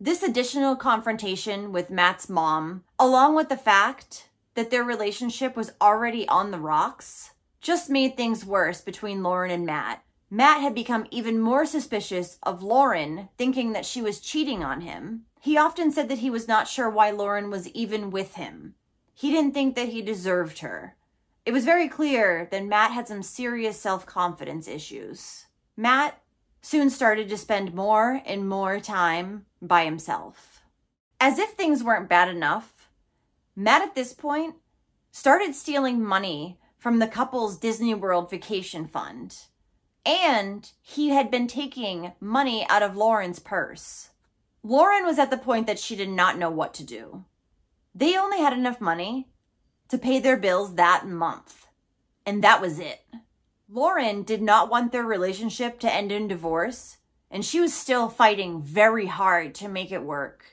This 0.00 0.22
additional 0.22 0.74
confrontation 0.74 1.70
with 1.70 1.90
Matt's 1.90 2.30
mom, 2.30 2.84
along 2.98 3.34
with 3.34 3.50
the 3.50 3.56
fact 3.58 4.24
that 4.58 4.72
their 4.72 4.82
relationship 4.82 5.54
was 5.54 5.70
already 5.80 6.26
on 6.26 6.50
the 6.50 6.58
rocks, 6.58 7.30
just 7.60 7.88
made 7.88 8.16
things 8.16 8.44
worse 8.44 8.80
between 8.80 9.22
Lauren 9.22 9.52
and 9.52 9.64
Matt. 9.64 10.02
Matt 10.30 10.60
had 10.62 10.74
become 10.74 11.06
even 11.12 11.38
more 11.38 11.64
suspicious 11.64 12.40
of 12.42 12.60
Lauren, 12.60 13.28
thinking 13.38 13.72
that 13.72 13.86
she 13.86 14.02
was 14.02 14.18
cheating 14.18 14.64
on 14.64 14.80
him. 14.80 15.26
He 15.40 15.56
often 15.56 15.92
said 15.92 16.08
that 16.08 16.18
he 16.18 16.28
was 16.28 16.48
not 16.48 16.66
sure 16.66 16.90
why 16.90 17.12
Lauren 17.12 17.50
was 17.50 17.68
even 17.68 18.10
with 18.10 18.34
him. 18.34 18.74
He 19.14 19.30
didn't 19.30 19.54
think 19.54 19.76
that 19.76 19.90
he 19.90 20.02
deserved 20.02 20.58
her. 20.58 20.96
It 21.46 21.52
was 21.52 21.64
very 21.64 21.86
clear 21.86 22.48
that 22.50 22.66
Matt 22.66 22.90
had 22.90 23.06
some 23.06 23.22
serious 23.22 23.78
self 23.78 24.06
confidence 24.06 24.66
issues. 24.66 25.46
Matt 25.76 26.20
soon 26.62 26.90
started 26.90 27.28
to 27.28 27.38
spend 27.38 27.74
more 27.76 28.22
and 28.26 28.48
more 28.48 28.80
time 28.80 29.46
by 29.62 29.84
himself. 29.84 30.62
As 31.20 31.38
if 31.38 31.50
things 31.50 31.84
weren't 31.84 32.08
bad 32.08 32.28
enough, 32.28 32.77
Matt 33.60 33.82
at 33.82 33.96
this 33.96 34.12
point 34.12 34.54
started 35.10 35.52
stealing 35.52 36.00
money 36.00 36.60
from 36.78 37.00
the 37.00 37.08
couple's 37.08 37.58
Disney 37.58 37.92
World 37.92 38.30
vacation 38.30 38.86
fund. 38.86 39.36
And 40.06 40.70
he 40.80 41.08
had 41.08 41.28
been 41.28 41.48
taking 41.48 42.12
money 42.20 42.64
out 42.68 42.84
of 42.84 42.96
Lauren's 42.96 43.40
purse. 43.40 44.10
Lauren 44.62 45.04
was 45.04 45.18
at 45.18 45.30
the 45.30 45.36
point 45.36 45.66
that 45.66 45.80
she 45.80 45.96
did 45.96 46.08
not 46.08 46.38
know 46.38 46.50
what 46.50 46.72
to 46.74 46.84
do. 46.84 47.24
They 47.92 48.16
only 48.16 48.38
had 48.38 48.52
enough 48.52 48.80
money 48.80 49.26
to 49.88 49.98
pay 49.98 50.20
their 50.20 50.36
bills 50.36 50.76
that 50.76 51.08
month, 51.08 51.66
and 52.24 52.44
that 52.44 52.60
was 52.60 52.78
it. 52.78 53.00
Lauren 53.68 54.22
did 54.22 54.40
not 54.40 54.70
want 54.70 54.92
their 54.92 55.02
relationship 55.02 55.80
to 55.80 55.92
end 55.92 56.12
in 56.12 56.28
divorce, 56.28 56.98
and 57.28 57.44
she 57.44 57.58
was 57.58 57.74
still 57.74 58.08
fighting 58.08 58.62
very 58.62 59.06
hard 59.06 59.52
to 59.56 59.68
make 59.68 59.90
it 59.90 60.04
work. 60.04 60.44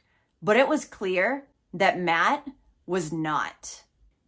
But 0.42 0.58
it 0.58 0.68
was 0.68 0.86
clear 0.86 1.46
that 1.72 2.00
Matt 2.00 2.48
was 2.86 3.12
not. 3.12 3.84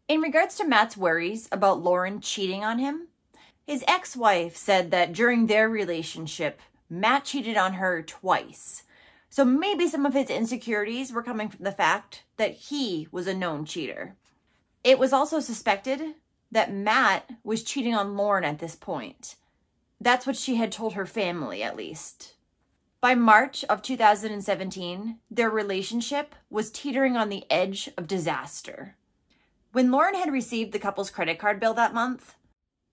In 0.08 0.22
regards 0.22 0.56
to 0.56 0.66
Matt's 0.66 0.96
worries 0.96 1.50
about 1.52 1.84
Lauren 1.84 2.22
cheating 2.22 2.64
on 2.64 2.80
him, 2.80 3.08
his 3.66 3.84
ex 3.88 4.16
wife 4.16 4.56
said 4.56 4.92
that 4.92 5.12
during 5.12 5.48
their 5.48 5.68
relationship, 5.68 6.62
Matt 6.90 7.26
cheated 7.26 7.58
on 7.58 7.74
her 7.74 8.02
twice. 8.02 8.84
So 9.30 9.44
maybe 9.44 9.90
some 9.90 10.06
of 10.06 10.14
his 10.14 10.30
insecurities 10.30 11.12
were 11.12 11.24
coming 11.24 11.50
from 11.50 11.66
the 11.66 11.72
fact 11.72 12.24
that 12.38 12.54
he 12.54 13.10
was 13.12 13.28
a 13.28 13.34
known 13.34 13.66
cheater. 13.66 14.16
It 14.84 14.98
was 14.98 15.12
also 15.12 15.42
suspected 15.42 16.16
that 16.52 16.74
Matt 16.74 17.30
was 17.44 17.64
cheating 17.64 17.94
on 17.94 18.16
Lauren 18.16 18.46
at 18.46 18.60
this 18.60 18.76
point. 18.76 19.36
That's 20.00 20.26
what 20.26 20.38
she 20.38 20.56
had 20.56 20.72
told 20.72 20.94
her 20.94 21.06
family, 21.06 21.62
at 21.62 21.76
least. 21.76 22.36
By 23.00 23.14
March 23.14 23.64
of 23.66 23.84
2017, 23.84 25.20
their 25.30 25.52
relationship 25.52 26.34
was 26.50 26.72
teetering 26.72 27.16
on 27.16 27.30
the 27.30 27.46
edge 27.52 27.92
of 27.96 28.08
disaster. 28.08 28.96
When 29.72 29.92
Lauren 29.92 30.16
had 30.16 30.32
received 30.32 30.72
the 30.72 30.80
couple's 30.80 31.12
credit 31.12 31.38
card 31.38 31.60
bill 31.60 31.76
that 31.76 31.94
month, 31.94 32.34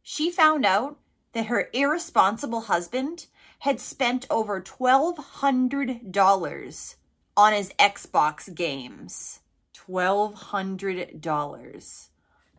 she 0.02 0.30
found 0.30 0.66
out 0.66 0.98
that 1.32 1.46
her 1.46 1.70
irresponsible 1.72 2.60
husband 2.62 3.28
had 3.60 3.78
spent 3.80 4.26
over 4.28 4.60
$1,200 4.60 6.94
on 7.36 7.52
his 7.54 7.72
Xbox 7.78 8.54
games. 8.54 9.40
$1,200. 9.74 12.08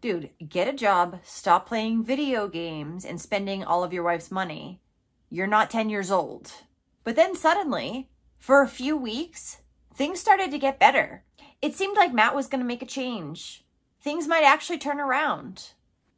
Dude, 0.01 0.31
get 0.49 0.67
a 0.67 0.73
job, 0.73 1.19
stop 1.23 1.67
playing 1.67 2.03
video 2.03 2.47
games 2.47 3.05
and 3.05 3.21
spending 3.21 3.63
all 3.63 3.83
of 3.83 3.93
your 3.93 4.03
wife's 4.03 4.31
money. 4.31 4.81
You're 5.29 5.45
not 5.45 5.69
10 5.69 5.91
years 5.91 6.09
old. 6.09 6.51
But 7.05 7.15
then 7.15 7.35
suddenly, 7.35 8.09
for 8.39 8.61
a 8.61 8.67
few 8.67 8.97
weeks, 8.97 9.61
things 9.93 10.19
started 10.19 10.51
to 10.51 10.57
get 10.57 10.79
better. 10.79 11.23
It 11.61 11.75
seemed 11.75 11.95
like 11.95 12.13
Matt 12.13 12.35
was 12.35 12.47
going 12.47 12.59
to 12.59 12.67
make 12.67 12.81
a 12.81 12.87
change. 12.87 13.63
Things 14.01 14.27
might 14.27 14.43
actually 14.43 14.79
turn 14.79 14.99
around. 14.99 15.69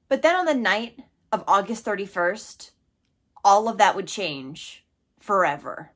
But 0.08 0.22
then 0.22 0.36
on 0.36 0.46
the 0.46 0.54
night 0.54 1.00
of 1.32 1.44
August 1.46 1.86
31st, 1.86 2.72
all 3.44 3.68
of 3.68 3.78
that 3.78 3.96
would 3.96 4.08
change 4.08 4.86
forever. 5.20 5.92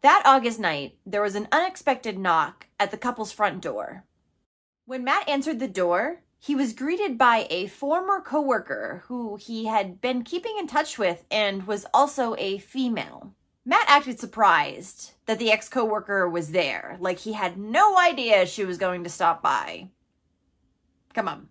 That 0.00 0.22
August 0.24 0.58
night, 0.58 0.96
there 1.04 1.22
was 1.22 1.34
an 1.34 1.48
unexpected 1.52 2.18
knock 2.18 2.66
at 2.80 2.90
the 2.90 2.96
couple's 2.96 3.32
front 3.32 3.60
door. 3.60 4.04
When 4.86 5.04
Matt 5.04 5.28
answered 5.28 5.58
the 5.58 5.68
door, 5.68 6.22
he 6.38 6.54
was 6.54 6.72
greeted 6.72 7.18
by 7.18 7.46
a 7.50 7.66
former 7.66 8.22
coworker 8.22 9.02
who 9.06 9.36
he 9.36 9.66
had 9.66 10.00
been 10.00 10.24
keeping 10.24 10.56
in 10.58 10.66
touch 10.66 10.98
with 10.98 11.26
and 11.30 11.66
was 11.66 11.84
also 11.92 12.34
a 12.38 12.56
female. 12.58 13.34
Matt 13.68 13.84
acted 13.86 14.18
surprised 14.18 15.12
that 15.26 15.38
the 15.38 15.52
ex 15.52 15.68
coworker 15.68 16.26
was 16.26 16.52
there, 16.52 16.96
like 17.00 17.18
he 17.18 17.34
had 17.34 17.58
no 17.58 17.98
idea 17.98 18.46
she 18.46 18.64
was 18.64 18.78
going 18.78 19.04
to 19.04 19.10
stop 19.10 19.42
by. 19.42 19.90
Come 21.12 21.28
on. 21.28 21.48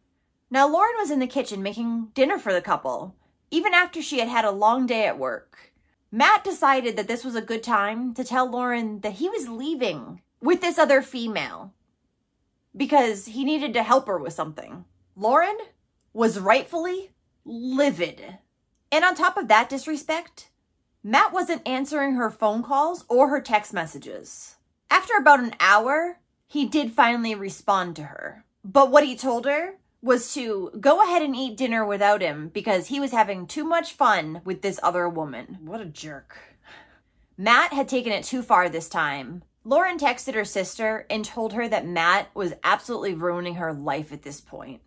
Now, 0.50 0.68
Lauren 0.68 0.96
was 0.98 1.12
in 1.12 1.20
the 1.20 1.28
kitchen 1.28 1.62
making 1.62 2.08
dinner 2.16 2.40
for 2.40 2.52
the 2.52 2.60
couple, 2.60 3.16
even 3.52 3.76
after 3.76 4.02
she 4.02 4.18
had 4.18 4.30
had 4.30 4.46
a 4.46 4.50
long 4.50 4.88
day 4.88 5.06
at 5.06 5.20
work. 5.20 5.72
Matt 6.12 6.44
decided 6.44 6.98
that 6.98 7.08
this 7.08 7.24
was 7.24 7.36
a 7.36 7.40
good 7.42 7.62
time 7.62 8.16
to 8.16 8.24
tell 8.24 8.50
Lauren 8.50 9.02
that 9.02 9.14
he 9.14 9.30
was 9.30 9.48
leaving 9.48 10.24
with 10.42 10.60
this 10.60 10.80
other 10.80 11.04
female 11.04 11.72
because 12.76 13.28
he 13.28 13.46
needed 13.46 13.76
to 13.76 13.84
help 13.84 14.08
her 14.08 14.18
with 14.18 14.34
something. 14.34 14.86
Lauren 15.16 15.58
was 16.14 16.40
rightfully 16.40 17.12
livid. 17.46 18.40
And 18.92 19.06
on 19.06 19.14
top 19.14 19.38
of 19.38 19.50
that 19.50 19.70
disrespect, 19.70 20.50
Matt 21.04 21.34
wasn't 21.34 21.68
answering 21.68 22.16
her 22.16 22.30
phone 22.30 22.64
calls 22.64 23.06
or 23.08 23.30
her 23.30 23.42
text 23.42 23.74
messages. 23.74 24.56
After 24.90 25.16
about 25.18 25.40
an 25.40 25.56
hour, 25.60 26.20
he 26.48 26.68
did 26.68 26.92
finally 26.92 27.36
respond 27.36 27.96
to 27.96 28.04
her. 28.04 28.46
But 28.64 28.92
what 28.92 29.06
he 29.06 29.16
told 29.16 29.46
her 29.46 29.76
was 30.02 30.34
to 30.34 30.72
go 30.80 31.04
ahead 31.04 31.22
and 31.22 31.36
eat 31.36 31.58
dinner 31.58 31.86
without 31.86 32.22
him 32.22 32.50
because 32.50 32.88
he 32.88 33.00
was 33.00 33.12
having 33.12 33.48
too 33.48 33.64
much 33.64 33.94
fun 33.94 34.42
with 34.44 34.62
this 34.62 34.80
other 34.84 35.08
woman. 35.10 35.60
What 35.62 35.82
a 35.82 35.86
jerk. 35.86 36.38
Matt 37.38 37.74
had 37.74 37.88
taken 37.88 38.12
it 38.12 38.24
too 38.24 38.42
far 38.42 38.70
this 38.70 38.90
time 38.90 39.44
Lauren 39.68 39.98
texted 39.98 40.34
her 40.34 40.46
sister 40.46 41.06
and 41.10 41.26
told 41.26 41.52
her 41.52 41.68
that 41.68 41.86
Matt 41.86 42.34
was 42.34 42.54
absolutely 42.64 43.14
ruining 43.14 43.56
her 43.56 43.74
life 43.74 44.14
at 44.14 44.22
this 44.22 44.40
point. 44.40 44.82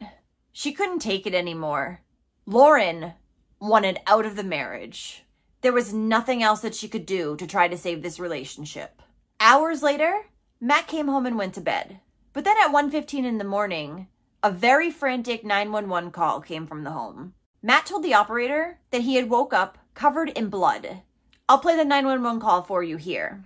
She 0.52 0.72
couldn't 0.72 1.00
take 1.00 1.26
it 1.26 1.34
anymore. 1.34 2.00
Lauren 2.46 3.12
wanted 3.60 4.00
out 4.06 4.24
of 4.24 4.36
the 4.36 4.42
marriage. 4.42 5.22
There 5.62 5.72
was 5.72 5.92
nothing 5.92 6.42
else 6.42 6.60
that 6.60 6.74
she 6.74 6.88
could 6.88 7.04
do 7.04 7.36
to 7.36 7.46
try 7.46 7.68
to 7.68 7.76
save 7.76 8.02
this 8.02 8.18
relationship. 8.18 9.02
Hours 9.38 9.82
later, 9.82 10.26
Matt 10.58 10.86
came 10.86 11.08
home 11.08 11.26
and 11.26 11.36
went 11.36 11.54
to 11.54 11.60
bed. 11.60 12.00
But 12.32 12.44
then 12.44 12.56
at 12.58 12.72
1:15 12.72 13.24
in 13.26 13.36
the 13.38 13.44
morning, 13.44 14.08
a 14.42 14.50
very 14.50 14.90
frantic 14.90 15.44
911 15.44 16.12
call 16.12 16.40
came 16.40 16.66
from 16.66 16.84
the 16.84 16.92
home. 16.92 17.34
Matt 17.62 17.84
told 17.84 18.02
the 18.02 18.14
operator 18.14 18.78
that 18.90 19.02
he 19.02 19.16
had 19.16 19.28
woke 19.28 19.52
up 19.52 19.76
covered 19.94 20.30
in 20.30 20.48
blood. 20.48 21.02
I'll 21.46 21.58
play 21.58 21.76
the 21.76 21.84
911 21.84 22.40
call 22.40 22.62
for 22.62 22.82
you 22.82 22.96
here. 22.96 23.44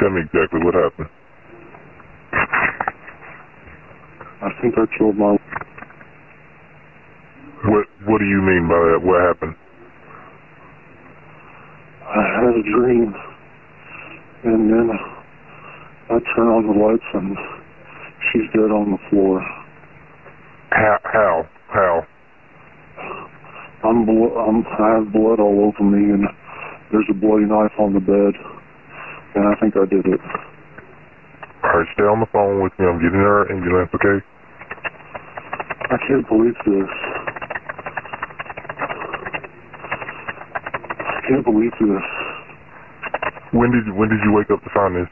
Tell 0.00 0.10
me 0.10 0.22
exactly 0.22 0.60
what 0.64 0.74
happened. 0.74 1.10
I 4.42 4.50
think 4.60 4.74
I 4.76 4.86
killed 4.98 5.16
my. 5.16 5.36
What 7.70 7.86
What 8.06 8.18
do 8.18 8.26
you 8.26 8.42
mean 8.42 8.66
by 8.68 8.80
that? 8.90 9.00
What 9.02 9.22
happened? 9.22 9.54
I 12.46 12.54
had 12.54 12.62
a 12.62 12.66
dream, 12.78 13.14
and 14.44 14.70
then 14.70 14.86
I 16.10 16.18
turn 16.30 16.46
on 16.46 16.62
the 16.70 16.78
lights 16.78 17.10
and 17.14 17.34
she's 18.30 18.46
dead 18.54 18.70
on 18.70 18.94
the 18.94 19.02
floor. 19.10 19.42
How? 20.70 20.98
How? 21.02 21.48
How? 21.74 22.06
I'm, 23.82 24.06
blo- 24.06 24.38
I'm 24.38 24.62
I 24.62 25.02
have 25.02 25.12
blood 25.12 25.40
all 25.40 25.72
over 25.74 25.82
me, 25.90 26.14
and 26.14 26.22
there's 26.92 27.10
a 27.10 27.14
bloody 27.14 27.46
knife 27.50 27.74
on 27.80 27.94
the 27.94 28.00
bed 28.00 28.34
and 29.36 29.44
I 29.44 29.54
think 29.60 29.76
I 29.76 29.84
did 29.84 30.06
it. 30.06 30.20
Alright, 31.60 31.88
stay 31.92 32.04
on 32.08 32.20
the 32.20 32.30
phone 32.32 32.62
with 32.62 32.72
me. 32.78 32.86
I'm 32.86 32.96
getting 32.96 33.20
her 33.20 33.52
ambulance, 33.52 33.90
okay? 33.92 34.24
I 35.92 35.96
can't 36.08 36.26
believe 36.28 36.56
this. 36.64 36.90
I 41.04 41.20
can't 41.28 41.44
believe 41.44 41.72
this. 41.80 42.15
When 43.56 43.72
did 43.72 43.88
you, 43.88 43.94
when 43.96 44.12
did 44.12 44.20
you 44.20 44.36
wake 44.36 44.52
up 44.52 44.60
to 44.60 44.70
find 44.76 44.92
this? 44.92 45.08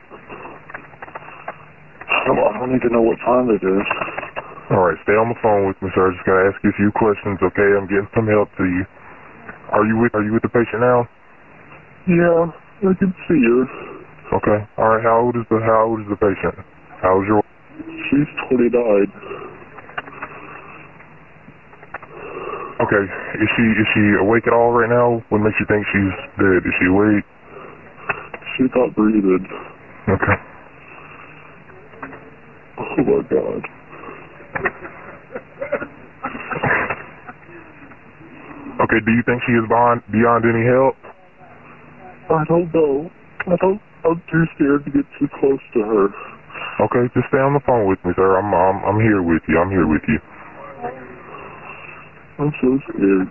I 2.05 2.29
don't, 2.29 2.39
I 2.45 2.53
don't 2.61 2.77
even 2.77 2.93
know 2.93 3.01
what 3.01 3.17
time 3.25 3.49
it 3.49 3.65
is. 3.65 3.87
Alright, 4.69 5.01
stay 5.09 5.17
on 5.17 5.33
the 5.33 5.39
phone 5.41 5.69
with 5.69 5.81
me, 5.81 5.89
sir. 5.97 6.09
I 6.09 6.13
just 6.13 6.29
gotta 6.29 6.53
ask 6.53 6.61
you 6.61 6.73
a 6.73 6.77
few 6.77 6.93
questions, 6.93 7.41
okay? 7.41 7.69
I'm 7.73 7.89
getting 7.89 8.09
some 8.13 8.29
help 8.29 8.53
to 8.61 8.65
you. 8.69 8.85
Are 9.73 9.85
you 9.89 9.97
with 9.97 10.13
Are 10.15 10.23
you 10.23 10.33
with 10.37 10.45
the 10.45 10.53
patient 10.53 10.85
now? 10.85 11.09
Yeah, 12.07 12.53
I 12.85 12.93
can 13.01 13.11
see 13.25 13.41
her. 13.41 13.65
Okay. 14.37 14.59
All 14.77 14.89
right. 14.93 15.03
How 15.03 15.25
old 15.25 15.37
is 15.37 15.47
the 15.49 15.57
How 15.65 15.89
old 15.89 16.01
is 16.05 16.09
the 16.13 16.21
patient? 16.21 16.57
How's 17.01 17.25
your? 17.25 17.41
She's 18.13 18.31
29. 18.53 18.71
Okay. 22.77 23.05
Is 23.41 23.51
she 23.57 23.65
Is 23.73 23.89
she 23.97 24.05
awake 24.21 24.47
at 24.47 24.53
all 24.53 24.73
right 24.73 24.89
now? 24.89 25.25
What 25.33 25.41
makes 25.41 25.57
you 25.59 25.67
think 25.67 25.83
she's 25.91 26.15
dead? 26.37 26.61
Is 26.61 26.75
she 26.77 26.87
awake? 26.93 27.25
She's 28.57 28.71
not 28.75 28.95
breathing. 28.95 29.47
Okay. 30.09 30.37
Oh 32.79 33.03
my 33.03 33.21
god. 33.27 33.63
Okay, 38.75 39.01
do 39.07 39.11
you 39.11 39.23
think 39.27 39.43
she 39.47 39.55
is 39.59 39.67
beyond 39.67 40.03
beyond 40.11 40.43
any 40.47 40.63
help? 40.67 40.95
I 42.31 42.43
don't 42.47 42.71
know. 42.75 43.11
I 43.47 43.57
don't. 43.59 43.81
I'm 44.05 44.23
too 44.31 44.45
scared 44.55 44.85
to 44.85 44.91
get 44.91 45.07
too 45.19 45.29
close 45.41 45.63
to 45.75 45.81
her. 45.83 46.07
Okay, 46.87 47.11
just 47.15 47.27
stay 47.29 47.43
on 47.43 47.55
the 47.55 47.65
phone 47.67 47.89
with 47.89 47.99
me, 48.05 48.13
sir. 48.15 48.39
I'm 48.39 48.55
I'm 48.55 48.79
I'm 48.87 49.01
here 49.03 49.23
with 49.23 49.43
you. 49.49 49.59
I'm 49.59 49.71
here 49.71 49.87
with 49.87 50.03
you. 50.07 50.19
I'm 52.39 52.53
so 52.63 52.69
scared. 52.91 53.29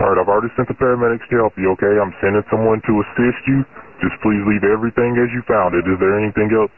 All 0.00 0.10
right, 0.10 0.18
I've 0.18 0.32
already 0.32 0.50
sent 0.56 0.66
the 0.66 0.78
paramedics 0.80 1.28
to 1.30 1.36
help 1.44 1.54
you. 1.60 1.70
Okay, 1.78 1.92
I'm 2.00 2.10
sending 2.24 2.42
someone 2.50 2.80
to 2.88 2.92
assist 3.04 3.42
you. 3.46 3.60
Just 4.02 4.16
please 4.24 4.42
leave 4.48 4.64
everything 4.66 5.14
as 5.20 5.28
you 5.30 5.44
found 5.46 5.76
it. 5.76 5.84
Is 5.86 6.00
there 6.00 6.16
anything 6.18 6.50
else 6.56 6.72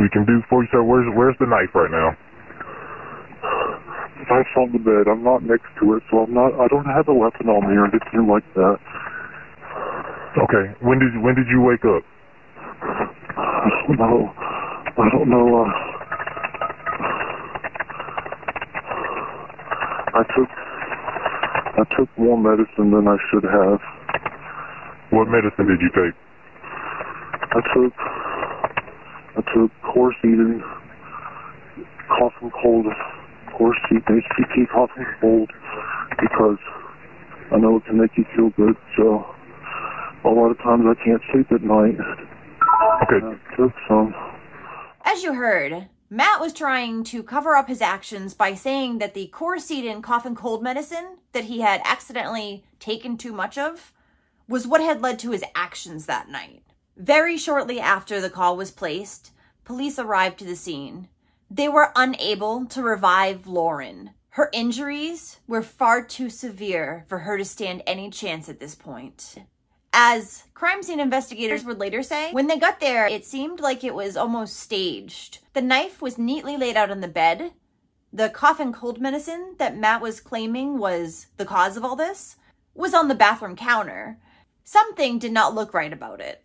we 0.00 0.08
can 0.10 0.24
do 0.26 0.40
for 0.48 0.64
you, 0.64 0.68
sir? 0.72 0.82
Where's 0.82 1.06
Where's 1.14 1.36
the 1.38 1.46
knife 1.46 1.70
right 1.76 1.92
now? 1.92 2.10
Knife's 4.28 4.56
on 4.58 4.72
the 4.72 4.80
bed. 4.82 5.06
I'm 5.10 5.22
not 5.24 5.42
next 5.44 5.68
to 5.82 5.96
it, 5.96 6.02
so 6.10 6.24
I'm 6.24 6.34
not. 6.34 6.54
I 6.56 6.66
don't 6.72 6.88
have 6.88 7.08
a 7.08 7.14
weapon 7.14 7.48
on 7.52 7.62
me 7.68 7.76
or 7.76 7.86
anything 7.90 8.26
like 8.26 8.46
that. 8.56 8.76
Okay, 10.36 10.64
when 10.82 10.98
did 10.98 11.12
when 11.22 11.34
did 11.36 11.46
you 11.50 11.60
wake 11.62 11.84
up? 11.84 12.02
I 13.36 13.68
don't 13.86 13.98
know. 13.98 14.32
I 14.36 15.06
don't 15.12 15.28
know. 15.30 15.46
Uh, 15.64 15.70
I 20.16 20.22
took 20.36 20.50
I 21.74 21.84
took 21.96 22.08
more 22.18 22.36
medicine 22.36 22.90
than 22.90 23.08
I 23.08 23.16
should 23.30 23.44
have. 23.44 23.80
What 25.10 25.28
medicine 25.28 25.66
did 25.68 25.80
you 25.80 25.90
take? 25.96 26.16
I 27.52 27.60
took 27.74 27.92
I 29.34 29.40
took 29.54 29.70
Coricidin, 29.82 30.60
cough 32.08 32.32
and 32.42 32.52
cold, 32.62 32.86
Coricidin, 33.56 34.04
HBP, 34.04 34.68
cough 34.70 34.90
and 34.96 35.06
cold, 35.20 35.50
because 36.20 36.58
I 37.52 37.56
know 37.56 37.76
it 37.78 37.84
can 37.86 37.98
make 38.00 38.10
you 38.16 38.26
feel 38.36 38.50
good. 38.50 38.76
So 38.96 39.24
a 40.24 40.28
lot 40.28 40.50
of 40.50 40.58
times 40.58 40.84
I 40.86 40.94
can't 41.02 41.22
sleep 41.32 41.50
at 41.52 41.62
night. 41.62 41.96
Okay, 43.04 43.24
And 43.24 43.40
I 43.40 43.56
took 43.56 43.72
some. 43.88 44.14
As 45.04 45.22
you 45.22 45.32
heard, 45.32 45.88
Matt 46.14 46.42
was 46.42 46.52
trying 46.52 47.04
to 47.04 47.22
cover 47.22 47.56
up 47.56 47.68
his 47.68 47.80
actions 47.80 48.34
by 48.34 48.54
saying 48.54 48.98
that 48.98 49.14
the 49.14 49.30
Coricidin 49.32 50.02
cough 50.02 50.26
and 50.26 50.36
cold 50.36 50.62
medicine 50.62 51.16
that 51.32 51.44
he 51.44 51.62
had 51.62 51.80
accidentally 51.86 52.64
taken 52.78 53.16
too 53.16 53.32
much 53.32 53.56
of 53.56 53.94
was 54.46 54.66
what 54.66 54.82
had 54.82 55.00
led 55.00 55.18
to 55.20 55.30
his 55.30 55.42
actions 55.54 56.04
that 56.04 56.28
night. 56.28 56.64
Very 56.98 57.38
shortly 57.38 57.80
after 57.80 58.20
the 58.20 58.28
call 58.28 58.58
was 58.58 58.70
placed, 58.70 59.30
police 59.64 59.98
arrived 59.98 60.38
to 60.40 60.44
the 60.44 60.54
scene. 60.54 61.08
They 61.50 61.66
were 61.66 61.92
unable 61.96 62.66
to 62.66 62.82
revive 62.82 63.46
Lauren. 63.46 64.10
Her 64.32 64.50
injuries 64.52 65.40
were 65.46 65.62
far 65.62 66.04
too 66.04 66.28
severe 66.28 67.06
for 67.08 67.20
her 67.20 67.38
to 67.38 67.44
stand 67.46 67.84
any 67.86 68.10
chance 68.10 68.50
at 68.50 68.60
this 68.60 68.74
point. 68.74 69.36
As 69.92 70.44
crime 70.54 70.82
scene 70.82 71.00
investigators 71.00 71.64
would 71.64 71.78
later 71.78 72.02
say, 72.02 72.32
when 72.32 72.46
they 72.46 72.58
got 72.58 72.80
there, 72.80 73.06
it 73.06 73.26
seemed 73.26 73.60
like 73.60 73.84
it 73.84 73.94
was 73.94 74.16
almost 74.16 74.58
staged. 74.58 75.40
The 75.52 75.60
knife 75.60 76.00
was 76.00 76.16
neatly 76.16 76.56
laid 76.56 76.76
out 76.76 76.90
on 76.90 77.00
the 77.00 77.08
bed. 77.08 77.52
The 78.12 78.30
cough 78.30 78.60
and 78.60 78.72
cold 78.72 79.00
medicine 79.00 79.56
that 79.58 79.76
Matt 79.76 80.00
was 80.00 80.20
claiming 80.20 80.78
was 80.78 81.26
the 81.36 81.44
cause 81.44 81.76
of 81.76 81.84
all 81.84 81.96
this 81.96 82.36
was 82.74 82.94
on 82.94 83.08
the 83.08 83.14
bathroom 83.14 83.56
counter. 83.56 84.18
Something 84.64 85.18
did 85.18 85.32
not 85.32 85.54
look 85.54 85.74
right 85.74 85.92
about 85.92 86.20
it. 86.20 86.42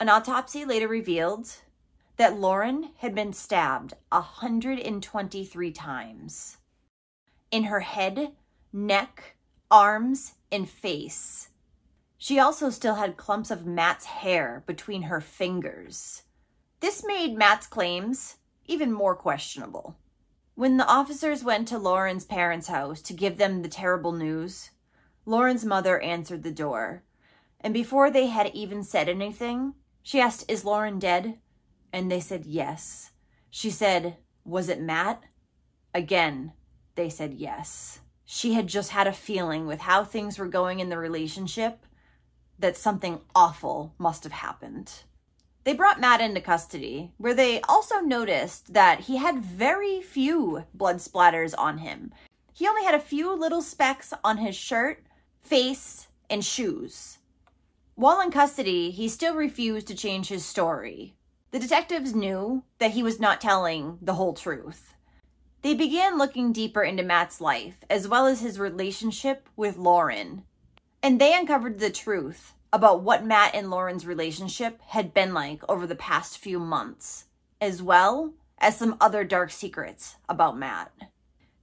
An 0.00 0.08
autopsy 0.08 0.64
later 0.64 0.88
revealed 0.88 1.48
that 2.16 2.38
Lauren 2.38 2.90
had 2.98 3.14
been 3.14 3.32
stabbed 3.32 3.94
123 4.10 5.72
times 5.72 6.56
in 7.50 7.64
her 7.64 7.80
head, 7.80 8.32
neck, 8.72 9.36
arms, 9.70 10.34
and 10.50 10.68
face. 10.68 11.50
She 12.18 12.38
also 12.38 12.70
still 12.70 12.94
had 12.94 13.16
clumps 13.16 13.50
of 13.50 13.66
Matt's 13.66 14.06
hair 14.06 14.62
between 14.66 15.02
her 15.02 15.20
fingers. 15.20 16.22
This 16.80 17.04
made 17.06 17.36
Matt's 17.36 17.66
claims 17.66 18.36
even 18.64 18.92
more 18.92 19.14
questionable. 19.14 19.96
When 20.54 20.78
the 20.78 20.86
officers 20.86 21.44
went 21.44 21.68
to 21.68 21.78
Lauren's 21.78 22.24
parents' 22.24 22.68
house 22.68 23.02
to 23.02 23.12
give 23.12 23.36
them 23.36 23.60
the 23.60 23.68
terrible 23.68 24.12
news, 24.12 24.70
Lauren's 25.26 25.64
mother 25.64 26.00
answered 26.00 26.42
the 26.42 26.50
door. 26.50 27.02
And 27.60 27.74
before 27.74 28.10
they 28.10 28.28
had 28.28 28.54
even 28.54 28.82
said 28.82 29.08
anything, 29.08 29.74
she 30.02 30.20
asked, 30.20 30.50
Is 30.50 30.64
Lauren 30.64 30.98
dead? 30.98 31.38
And 31.92 32.10
they 32.10 32.20
said 32.20 32.46
yes. 32.46 33.10
She 33.50 33.70
said, 33.70 34.16
Was 34.44 34.68
it 34.68 34.80
Matt? 34.80 35.22
Again, 35.92 36.52
they 36.94 37.10
said 37.10 37.34
yes. 37.34 38.00
She 38.24 38.54
had 38.54 38.66
just 38.66 38.90
had 38.90 39.06
a 39.06 39.12
feeling 39.12 39.66
with 39.66 39.80
how 39.80 40.04
things 40.04 40.38
were 40.38 40.48
going 40.48 40.80
in 40.80 40.88
the 40.88 40.98
relationship 40.98 41.84
that 42.58 42.76
something 42.76 43.20
awful 43.34 43.94
must 43.98 44.24
have 44.24 44.32
happened. 44.32 44.92
They 45.64 45.74
brought 45.74 46.00
Matt 46.00 46.20
into 46.20 46.40
custody, 46.40 47.10
where 47.18 47.34
they 47.34 47.60
also 47.62 48.00
noticed 48.00 48.72
that 48.72 49.00
he 49.00 49.16
had 49.16 49.42
very 49.42 50.00
few 50.00 50.64
blood 50.72 50.98
splatters 50.98 51.54
on 51.58 51.78
him. 51.78 52.12
He 52.52 52.68
only 52.68 52.84
had 52.84 52.94
a 52.94 53.00
few 53.00 53.34
little 53.34 53.62
specks 53.62 54.14
on 54.22 54.38
his 54.38 54.54
shirt, 54.54 55.02
face, 55.42 56.06
and 56.30 56.44
shoes. 56.44 57.18
While 57.96 58.20
in 58.20 58.30
custody, 58.30 58.90
he 58.90 59.08
still 59.08 59.34
refused 59.34 59.88
to 59.88 59.94
change 59.94 60.28
his 60.28 60.44
story. 60.44 61.14
The 61.50 61.58
detectives 61.58 62.14
knew 62.14 62.62
that 62.78 62.92
he 62.92 63.02
was 63.02 63.18
not 63.18 63.40
telling 63.40 63.98
the 64.00 64.14
whole 64.14 64.34
truth. 64.34 64.94
They 65.62 65.74
began 65.74 66.18
looking 66.18 66.52
deeper 66.52 66.82
into 66.82 67.02
Matt's 67.02 67.40
life, 67.40 67.84
as 67.90 68.06
well 68.06 68.26
as 68.26 68.40
his 68.40 68.60
relationship 68.60 69.48
with 69.56 69.78
Lauren, 69.78 70.44
and 71.06 71.20
they 71.20 71.36
uncovered 71.36 71.78
the 71.78 71.88
truth 71.88 72.52
about 72.72 73.00
what 73.00 73.24
Matt 73.24 73.54
and 73.54 73.70
Lauren's 73.70 74.04
relationship 74.04 74.80
had 74.88 75.14
been 75.14 75.32
like 75.32 75.62
over 75.68 75.86
the 75.86 75.94
past 75.94 76.36
few 76.36 76.58
months, 76.58 77.26
as 77.60 77.80
well 77.80 78.34
as 78.58 78.76
some 78.76 78.96
other 79.00 79.22
dark 79.22 79.52
secrets 79.52 80.16
about 80.28 80.58
Matt. 80.58 80.90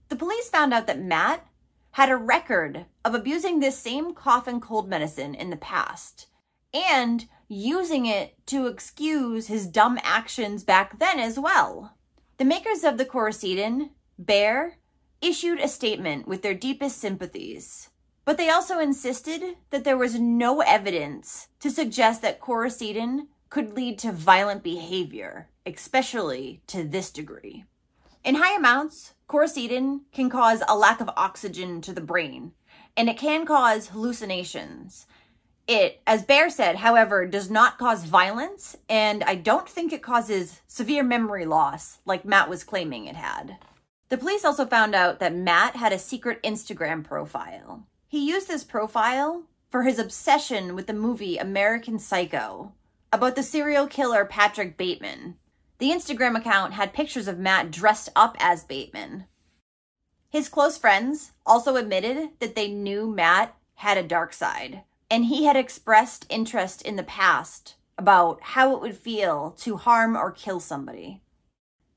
The 0.07 0.15
police 0.15 0.47
found 0.47 0.73
out 0.73 0.87
that 0.87 1.01
Matt 1.01 1.45
had 1.91 2.09
a 2.09 2.15
record 2.15 2.85
of 3.03 3.13
abusing 3.13 3.59
this 3.59 3.77
same 3.77 4.13
cough 4.13 4.47
and 4.47 4.61
cold 4.61 4.87
medicine 4.87 5.35
in 5.35 5.49
the 5.49 5.57
past 5.57 6.27
and 6.73 7.27
using 7.49 8.05
it 8.05 8.37
to 8.45 8.67
excuse 8.67 9.47
his 9.47 9.67
dumb 9.67 9.99
actions 10.03 10.63
back 10.63 10.99
then 10.99 11.19
as 11.19 11.37
well. 11.37 11.97
The 12.37 12.45
makers 12.45 12.85
of 12.85 12.97
the 12.97 13.05
Coricidin, 13.05 13.89
Bayer, 14.23 14.77
issued 15.21 15.59
a 15.59 15.67
statement 15.67 16.29
with 16.29 16.43
their 16.43 16.53
deepest 16.53 16.97
sympathies 16.97 17.89
but 18.25 18.37
they 18.37 18.49
also 18.49 18.79
insisted 18.79 19.57
that 19.69 19.83
there 19.83 19.97
was 19.97 20.19
no 20.19 20.61
evidence 20.61 21.47
to 21.59 21.69
suggest 21.69 22.21
that 22.21 22.39
Coricidin 22.39 23.27
could 23.49 23.75
lead 23.75 23.99
to 23.99 24.11
violent 24.11 24.63
behavior, 24.63 25.47
especially 25.65 26.61
to 26.67 26.83
this 26.83 27.11
degree. 27.11 27.65
In 28.23 28.35
high 28.35 28.55
amounts, 28.55 29.13
Coricidin 29.27 30.01
can 30.11 30.29
cause 30.29 30.63
a 30.67 30.77
lack 30.77 31.01
of 31.01 31.09
oxygen 31.17 31.81
to 31.81 31.93
the 31.93 32.01
brain, 32.01 32.53
and 32.95 33.09
it 33.09 33.17
can 33.17 33.45
cause 33.45 33.89
hallucinations. 33.89 35.05
It, 35.67 36.01
as 36.07 36.23
Bayer 36.23 36.49
said, 36.49 36.77
however, 36.77 37.25
does 37.25 37.49
not 37.49 37.77
cause 37.77 38.03
violence, 38.03 38.77
and 38.89 39.23
I 39.23 39.35
don't 39.35 39.67
think 39.67 39.91
it 39.91 40.01
causes 40.01 40.61
severe 40.67 41.03
memory 41.03 41.45
loss 41.45 41.99
like 42.05 42.25
Matt 42.25 42.49
was 42.49 42.63
claiming 42.63 43.05
it 43.05 43.15
had. 43.15 43.57
The 44.09 44.17
police 44.17 44.45
also 44.45 44.65
found 44.65 44.93
out 44.93 45.19
that 45.19 45.33
Matt 45.33 45.75
had 45.75 45.93
a 45.93 45.99
secret 45.99 46.41
Instagram 46.43 47.03
profile. 47.03 47.85
He 48.13 48.29
used 48.29 48.47
this 48.47 48.63
profile 48.63 49.45
for 49.71 49.81
his 49.81 49.97
obsession 49.97 50.75
with 50.75 50.85
the 50.85 50.93
movie 50.93 51.39
American 51.39 51.97
Psycho 51.97 52.71
about 53.11 53.35
the 53.35 53.41
serial 53.41 53.87
killer 53.87 54.23
Patrick 54.23 54.77
Bateman. 54.77 55.37
The 55.79 55.89
Instagram 55.89 56.37
account 56.37 56.73
had 56.73 56.93
pictures 56.93 57.27
of 57.27 57.39
Matt 57.39 57.71
dressed 57.71 58.09
up 58.15 58.37
as 58.39 58.63
Bateman. 58.65 59.25
His 60.29 60.47
close 60.47 60.77
friends 60.77 61.31
also 61.43 61.75
admitted 61.75 62.29
that 62.37 62.53
they 62.53 62.67
knew 62.67 63.07
Matt 63.07 63.55
had 63.77 63.97
a 63.97 64.03
dark 64.03 64.31
side, 64.33 64.83
and 65.09 65.25
he 65.25 65.45
had 65.45 65.55
expressed 65.55 66.27
interest 66.29 66.83
in 66.83 66.97
the 66.97 67.01
past 67.01 67.77
about 67.97 68.39
how 68.43 68.75
it 68.75 68.81
would 68.81 68.95
feel 68.95 69.55
to 69.61 69.77
harm 69.77 70.15
or 70.15 70.29
kill 70.29 70.59
somebody. 70.59 71.23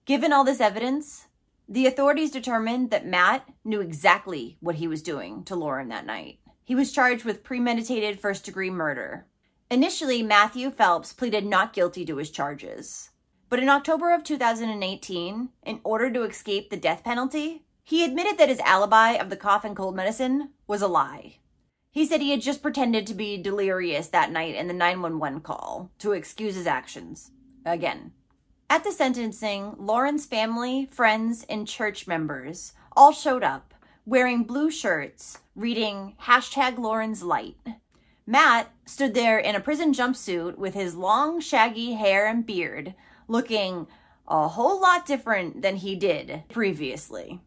Given 0.07 0.33
all 0.33 0.45
this 0.45 0.63
evidence, 0.63 1.26
the 1.69 1.87
authorities 1.87 2.31
determined 2.31 2.91
that 2.91 3.07
Matt 3.07 3.49
knew 3.65 3.81
exactly 3.81 4.57
what 4.61 4.77
he 4.77 4.87
was 4.87 5.03
doing 5.03 5.43
to 5.45 5.57
Lauren 5.57 5.89
that 5.89 6.07
night. 6.07 6.39
He 6.65 6.75
was 6.75 6.93
charged 6.93 7.25
with 7.25 7.43
premeditated 7.43 8.21
first 8.21 8.45
degree 8.45 8.71
murder. 8.71 9.27
Initially, 9.71 10.23
Matthew 10.23 10.71
Phelps 10.71 11.13
pleaded 11.13 11.45
not 11.45 11.73
guilty 11.73 12.05
to 12.05 12.17
his 12.17 12.31
charges. 12.31 13.11
But 13.49 13.61
in 13.61 13.69
October 13.69 14.13
of 14.13 14.25
2018, 14.25 15.49
in 15.65 15.81
order 15.85 16.11
to 16.11 16.23
escape 16.23 16.71
the 16.71 16.77
death 16.77 17.05
penalty, 17.05 17.65
he 17.83 18.05
admitted 18.05 18.39
that 18.39 18.49
his 18.49 18.61
alibi 18.61 19.13
of 19.13 19.31
the 19.31 19.37
cough 19.37 19.65
and 19.65 19.77
cold 19.77 19.95
medicine 19.95 20.51
was 20.67 20.83
a 20.83 20.89
lie. 20.89 21.39
He 21.91 22.05
said 22.05 22.21
he 22.21 22.33
had 22.33 22.43
just 22.43 22.63
pretended 22.63 23.07
to 23.07 23.15
be 23.15 23.41
delirious 23.41 24.09
that 24.09 24.31
night 24.31 24.55
in 24.55 24.67
the 24.67 24.75
911 24.75 25.41
call 25.41 25.91
to 25.99 26.13
excuse 26.13 26.55
his 26.55 26.67
actions. 26.67 27.31
Again. 27.65 28.13
At 28.69 28.83
the 28.83 28.91
sentencing, 28.91 29.77
Lauren's 29.79 30.27
family, 30.27 30.89
friends, 30.91 31.47
and 31.49 31.69
church 31.69 32.09
members 32.09 32.73
all 32.97 33.13
showed 33.13 33.45
up 33.45 33.73
wearing 34.05 34.43
blue 34.43 34.71
shirts 34.71 35.39
reading 35.55 36.17
hashtag 36.23 36.77
Lauren's 36.77 37.23
Light. 37.23 37.57
Matt 38.27 38.73
stood 38.85 39.15
there 39.15 39.39
in 39.39 39.55
a 39.55 39.61
prison 39.61 39.93
jumpsuit 39.93 40.59
with 40.59 40.75
his 40.75 40.97
long, 40.97 41.41
shaggy 41.41 41.93
hair 41.93 42.27
and 42.27 42.45
beard, 42.45 42.95
looking 43.29 43.87
a 44.27 44.49
whole 44.49 44.81
lot 44.81 45.07
different 45.07 45.63
than 45.63 45.77
he 45.77 45.95
did 45.95 46.43
previously. 46.49 47.41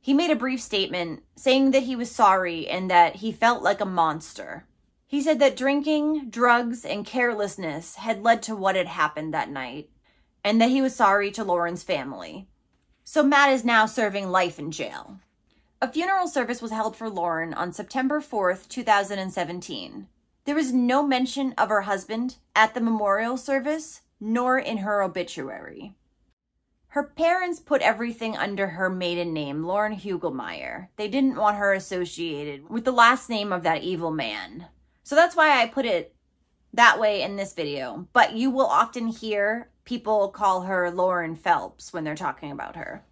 He 0.00 0.12
made 0.12 0.30
a 0.30 0.36
brief 0.36 0.60
statement 0.60 1.22
saying 1.36 1.70
that 1.70 1.84
he 1.84 1.94
was 1.94 2.10
sorry 2.10 2.66
and 2.66 2.90
that 2.90 3.16
he 3.16 3.30
felt 3.30 3.62
like 3.62 3.80
a 3.80 3.86
monster. 3.86 4.66
He 5.06 5.22
said 5.22 5.38
that 5.38 5.56
drinking, 5.56 6.30
drugs, 6.30 6.84
and 6.84 7.06
carelessness 7.06 7.96
had 7.96 8.24
led 8.24 8.42
to 8.42 8.56
what 8.56 8.76
had 8.76 8.88
happened 8.88 9.32
that 9.32 9.50
night, 9.50 9.90
and 10.44 10.60
that 10.60 10.70
he 10.70 10.82
was 10.82 10.94
sorry 10.94 11.30
to 11.32 11.44
Lauren's 11.44 11.82
family. 11.82 12.48
So 13.04 13.22
Matt 13.22 13.50
is 13.50 13.64
now 13.64 13.86
serving 13.86 14.30
life 14.30 14.58
in 14.58 14.70
jail. 14.70 15.18
A 15.82 15.90
funeral 15.90 16.28
service 16.28 16.60
was 16.60 16.70
held 16.70 16.94
for 16.94 17.08
Lauren 17.08 17.54
on 17.54 17.72
September 17.72 18.20
4th, 18.20 18.68
2017. 18.68 20.06
There 20.44 20.54
was 20.54 20.72
no 20.72 21.02
mention 21.02 21.54
of 21.56 21.70
her 21.70 21.82
husband 21.82 22.36
at 22.54 22.74
the 22.74 22.80
memorial 22.80 23.36
service, 23.36 24.02
nor 24.20 24.58
in 24.58 24.78
her 24.78 25.02
obituary. 25.02 25.94
Her 26.88 27.04
parents 27.04 27.60
put 27.60 27.82
everything 27.82 28.36
under 28.36 28.66
her 28.66 28.90
maiden 28.90 29.32
name, 29.32 29.64
Lauren 29.64 29.94
Hugelmaier. 29.94 30.88
They 30.96 31.08
didn't 31.08 31.36
want 31.36 31.56
her 31.56 31.72
associated 31.72 32.68
with 32.68 32.84
the 32.84 32.92
last 32.92 33.30
name 33.30 33.52
of 33.52 33.62
that 33.62 33.82
evil 33.82 34.10
man. 34.10 34.66
So 35.02 35.14
that's 35.14 35.36
why 35.36 35.62
I 35.62 35.66
put 35.66 35.86
it 35.86 36.14
that 36.74 37.00
way 37.00 37.22
in 37.22 37.36
this 37.36 37.54
video. 37.54 38.06
But 38.12 38.34
you 38.34 38.50
will 38.50 38.66
often 38.66 39.06
hear 39.06 39.69
people 39.84 40.28
call 40.28 40.62
her 40.62 40.90
Lauren 40.90 41.36
Phelps 41.36 41.92
when 41.92 42.04
they're 42.04 42.14
talking 42.14 42.50
about 42.50 42.76
her. 42.76 43.04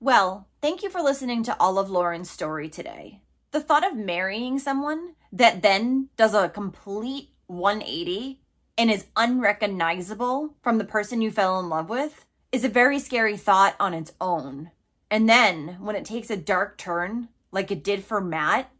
Well, 0.00 0.48
thank 0.60 0.82
you 0.82 0.90
for 0.90 1.00
listening 1.00 1.42
to 1.44 1.56
all 1.60 1.78
of 1.78 1.90
Lauren's 1.90 2.30
story 2.30 2.68
today. 2.68 3.22
The 3.52 3.60
thought 3.60 3.86
of 3.86 3.96
marrying 3.96 4.58
someone 4.58 5.14
that 5.32 5.62
then 5.62 6.08
does 6.16 6.34
a 6.34 6.48
complete 6.48 7.30
180 7.46 8.40
and 8.78 8.90
is 8.90 9.06
unrecognizable 9.16 10.56
from 10.62 10.78
the 10.78 10.84
person 10.84 11.20
you 11.20 11.30
fell 11.30 11.60
in 11.60 11.68
love 11.68 11.88
with 11.88 12.24
is 12.50 12.64
a 12.64 12.68
very 12.68 12.98
scary 12.98 13.36
thought 13.36 13.76
on 13.78 13.94
its 13.94 14.12
own. 14.20 14.70
And 15.10 15.28
then 15.28 15.76
when 15.80 15.96
it 15.96 16.04
takes 16.04 16.30
a 16.30 16.36
dark 16.36 16.78
turn, 16.78 17.28
like 17.50 17.70
it 17.70 17.84
did 17.84 18.04
for 18.04 18.20
Matt, 18.20 18.70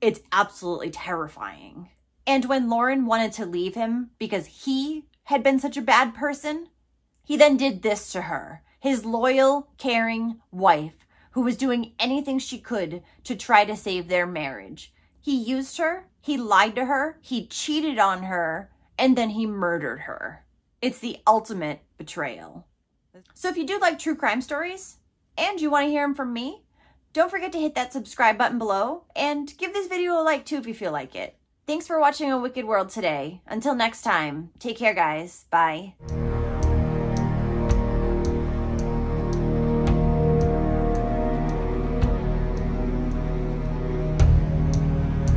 it's 0.00 0.20
absolutely 0.32 0.90
terrifying. 0.90 1.90
And 2.26 2.46
when 2.46 2.70
Lauren 2.70 3.06
wanted 3.06 3.32
to 3.34 3.46
leave 3.46 3.74
him 3.74 4.10
because 4.18 4.46
he 4.46 5.04
had 5.30 5.44
been 5.44 5.60
such 5.60 5.76
a 5.76 5.82
bad 5.82 6.12
person, 6.12 6.68
he 7.24 7.36
then 7.36 7.56
did 7.56 7.82
this 7.82 8.10
to 8.10 8.22
her, 8.22 8.64
his 8.80 9.04
loyal, 9.04 9.68
caring 9.78 10.40
wife, 10.50 11.06
who 11.30 11.40
was 11.42 11.56
doing 11.56 11.92
anything 12.00 12.36
she 12.36 12.58
could 12.58 13.00
to 13.22 13.36
try 13.36 13.64
to 13.64 13.76
save 13.76 14.08
their 14.08 14.26
marriage. 14.26 14.92
He 15.20 15.36
used 15.36 15.78
her, 15.78 16.08
he 16.20 16.36
lied 16.36 16.74
to 16.74 16.86
her, 16.86 17.16
he 17.20 17.46
cheated 17.46 17.96
on 17.96 18.24
her, 18.24 18.72
and 18.98 19.16
then 19.16 19.30
he 19.30 19.46
murdered 19.46 20.00
her. 20.00 20.44
It's 20.82 20.98
the 20.98 21.18
ultimate 21.28 21.80
betrayal. 21.96 22.66
So 23.32 23.48
if 23.48 23.56
you 23.56 23.64
do 23.64 23.78
like 23.78 24.00
true 24.00 24.16
crime 24.16 24.40
stories 24.40 24.96
and 25.38 25.60
you 25.60 25.70
want 25.70 25.86
to 25.86 25.90
hear 25.90 26.02
them 26.02 26.16
from 26.16 26.32
me, 26.32 26.64
don't 27.12 27.30
forget 27.30 27.52
to 27.52 27.60
hit 27.60 27.76
that 27.76 27.92
subscribe 27.92 28.36
button 28.36 28.58
below 28.58 29.04
and 29.14 29.56
give 29.58 29.74
this 29.74 29.86
video 29.86 30.20
a 30.20 30.24
like 30.24 30.44
too 30.44 30.56
if 30.56 30.66
you 30.66 30.74
feel 30.74 30.90
like 30.90 31.14
it. 31.14 31.36
Thanks 31.70 31.86
for 31.86 32.00
watching 32.00 32.32
A 32.32 32.36
Wicked 32.36 32.64
World 32.64 32.88
today. 32.88 33.42
Until 33.46 33.76
next 33.76 34.02
time, 34.02 34.50
take 34.58 34.76
care 34.76 34.92
guys. 34.92 35.44
Bye. 35.52 35.94